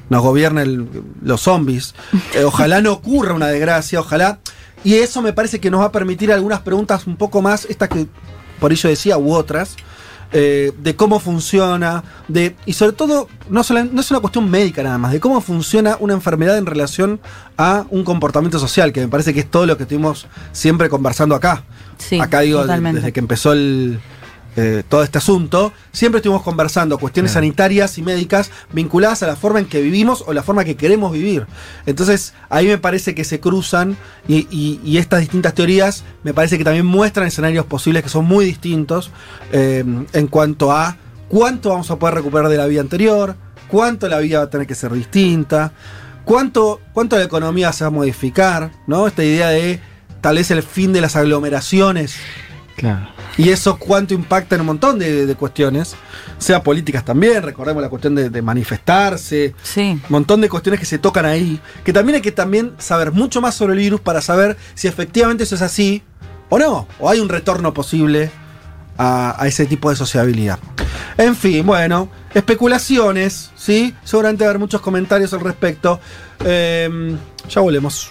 nos 0.09 0.21
gobiernen 0.21 0.89
los 1.21 1.41
zombies. 1.41 1.95
Eh, 2.35 2.43
ojalá 2.43 2.81
no 2.81 2.93
ocurra 2.93 3.33
una 3.33 3.47
desgracia, 3.47 3.99
ojalá. 3.99 4.39
Y 4.83 4.95
eso 4.95 5.21
me 5.21 5.33
parece 5.33 5.59
que 5.59 5.71
nos 5.71 5.81
va 5.81 5.85
a 5.85 5.91
permitir 5.91 6.31
algunas 6.31 6.61
preguntas 6.61 7.07
un 7.07 7.17
poco 7.17 7.41
más, 7.41 7.65
estas 7.65 7.89
que 7.89 8.07
por 8.59 8.71
ello 8.71 8.89
decía, 8.89 9.17
u 9.17 9.33
otras, 9.33 9.75
eh, 10.31 10.71
de 10.77 10.95
cómo 10.95 11.19
funciona, 11.19 12.03
de 12.27 12.55
y 12.65 12.73
sobre 12.73 12.91
todo, 12.93 13.27
no, 13.49 13.63
sola- 13.63 13.85
no 13.89 14.01
es 14.01 14.11
una 14.11 14.19
cuestión 14.19 14.49
médica 14.49 14.83
nada 14.83 14.97
más, 14.97 15.11
de 15.13 15.19
cómo 15.19 15.39
funciona 15.41 15.97
una 15.99 16.13
enfermedad 16.13 16.57
en 16.57 16.65
relación 16.65 17.19
a 17.57 17.85
un 17.89 18.03
comportamiento 18.03 18.59
social, 18.59 18.91
que 18.91 19.01
me 19.01 19.07
parece 19.07 19.33
que 19.33 19.39
es 19.41 19.49
todo 19.49 19.65
lo 19.65 19.77
que 19.77 19.83
estuvimos 19.83 20.27
siempre 20.51 20.89
conversando 20.89 21.33
acá. 21.35 21.63
Sí, 21.97 22.19
acá 22.19 22.41
digo, 22.41 22.61
totalmente. 22.61 22.99
desde 22.99 23.13
que 23.13 23.19
empezó 23.19 23.53
el, 23.53 23.99
eh, 24.57 24.83
todo 24.89 25.03
este 25.03 25.19
asunto, 25.19 25.71
siempre 25.93 26.17
estuvimos 26.17 26.41
conversando 26.43 26.97
cuestiones 26.97 27.31
Claro. 27.31 27.45
sanitarias 27.45 27.97
y 27.97 28.01
médicas 28.01 28.51
vinculadas 28.73 29.23
a 29.23 29.27
la 29.27 29.35
forma 29.37 29.59
en 29.59 29.67
que 29.67 29.79
vivimos 29.81 30.23
o 30.27 30.33
la 30.33 30.43
forma 30.43 30.65
que 30.65 30.75
queremos 30.75 31.13
vivir. 31.13 31.45
Entonces, 31.85 32.33
ahí 32.49 32.65
me 32.67 32.77
parece 32.77 33.15
que 33.15 33.23
se 33.23 33.39
cruzan 33.39 33.95
y, 34.27 34.47
y- 34.51 34.81
y 34.83 34.97
estas 34.97 35.19
distintas 35.21 35.53
teorías 35.53 36.03
me 36.23 36.33
parece 36.33 36.57
que 36.57 36.63
también 36.63 36.85
muestran 36.87 37.27
escenarios 37.27 37.65
posibles 37.65 38.03
que 38.03 38.09
son 38.09 38.25
muy 38.25 38.43
distintos 38.45 39.11
eh, 39.53 39.85
en 40.11 40.27
cuanto 40.27 40.71
a 40.71 40.97
cuánto 41.29 41.69
vamos 41.69 41.89
a 41.91 41.97
poder 41.99 42.15
recuperar 42.15 42.49
de 42.49 42.57
la 42.57 42.65
vida 42.65 42.81
anterior, 42.81 43.35
cuánto 43.67 44.07
la 44.09 44.17
vida 44.19 44.39
va 44.39 44.45
a 44.45 44.49
tener 44.49 44.65
que 44.65 44.75
ser 44.75 44.91
distinta, 44.91 45.71
cuánto, 46.25 46.81
cuánto 46.93 47.15
la 47.17 47.23
economía 47.25 47.71
se 47.73 47.83
va 47.83 47.89
a 47.89 47.91
modificar, 47.91 48.71
¿no? 48.87 49.05
Esta 49.07 49.23
idea 49.23 49.49
de 49.49 49.79
tal 50.21 50.35
vez 50.37 50.49
el 50.51 50.63
fin 50.63 50.93
de 50.93 51.01
las 51.01 51.15
aglomeraciones 51.15 52.15
Claro. 52.77 53.09
y 53.37 53.49
eso 53.49 53.77
cuánto 53.77 54.13
impacta 54.13 54.55
en 54.55 54.61
un 54.61 54.67
montón 54.67 54.99
de, 54.99 55.25
de 55.25 55.35
cuestiones, 55.35 55.95
sea 56.37 56.61
políticas 56.63 57.03
también, 57.03 57.41
recordemos 57.41 57.81
la 57.81 57.89
cuestión 57.89 58.13
de, 58.15 58.29
de 58.29 58.41
manifestarse, 58.41 59.55
Sí, 59.63 59.81
un 59.81 60.01
montón 60.09 60.41
de 60.41 60.47
cuestiones 60.47 60.79
que 60.79 60.85
se 60.85 60.99
tocan 60.99 61.25
ahí, 61.25 61.59
que 61.83 61.91
también 61.91 62.17
hay 62.17 62.21
que 62.21 62.31
también 62.31 62.73
saber 62.77 63.11
mucho 63.11 63.41
más 63.41 63.55
sobre 63.55 63.73
el 63.73 63.79
virus 63.79 63.99
para 63.99 64.21
saber 64.21 64.57
si 64.75 64.87
efectivamente 64.87 65.43
eso 65.43 65.55
es 65.55 65.63
así 65.63 66.03
o 66.49 66.59
no, 66.59 66.87
o 66.99 67.09
hay 67.09 67.19
un 67.19 67.29
retorno 67.29 67.73
posible 67.73 68.29
a, 68.97 69.41
a 69.41 69.47
ese 69.47 69.65
tipo 69.65 69.89
de 69.89 69.95
sociabilidad. 69.95 70.59
En 71.17 71.35
fin, 71.35 71.65
bueno, 71.65 72.09
especulaciones, 72.33 73.51
¿sí? 73.55 73.93
Seguramente 74.03 74.43
va 74.43 74.49
a 74.49 74.51
haber 74.51 74.59
muchos 74.59 74.81
comentarios 74.81 75.33
al 75.33 75.39
respecto. 75.39 75.99
Em, 76.45 77.17
ya 77.49 77.61
volvemos. 77.61 78.09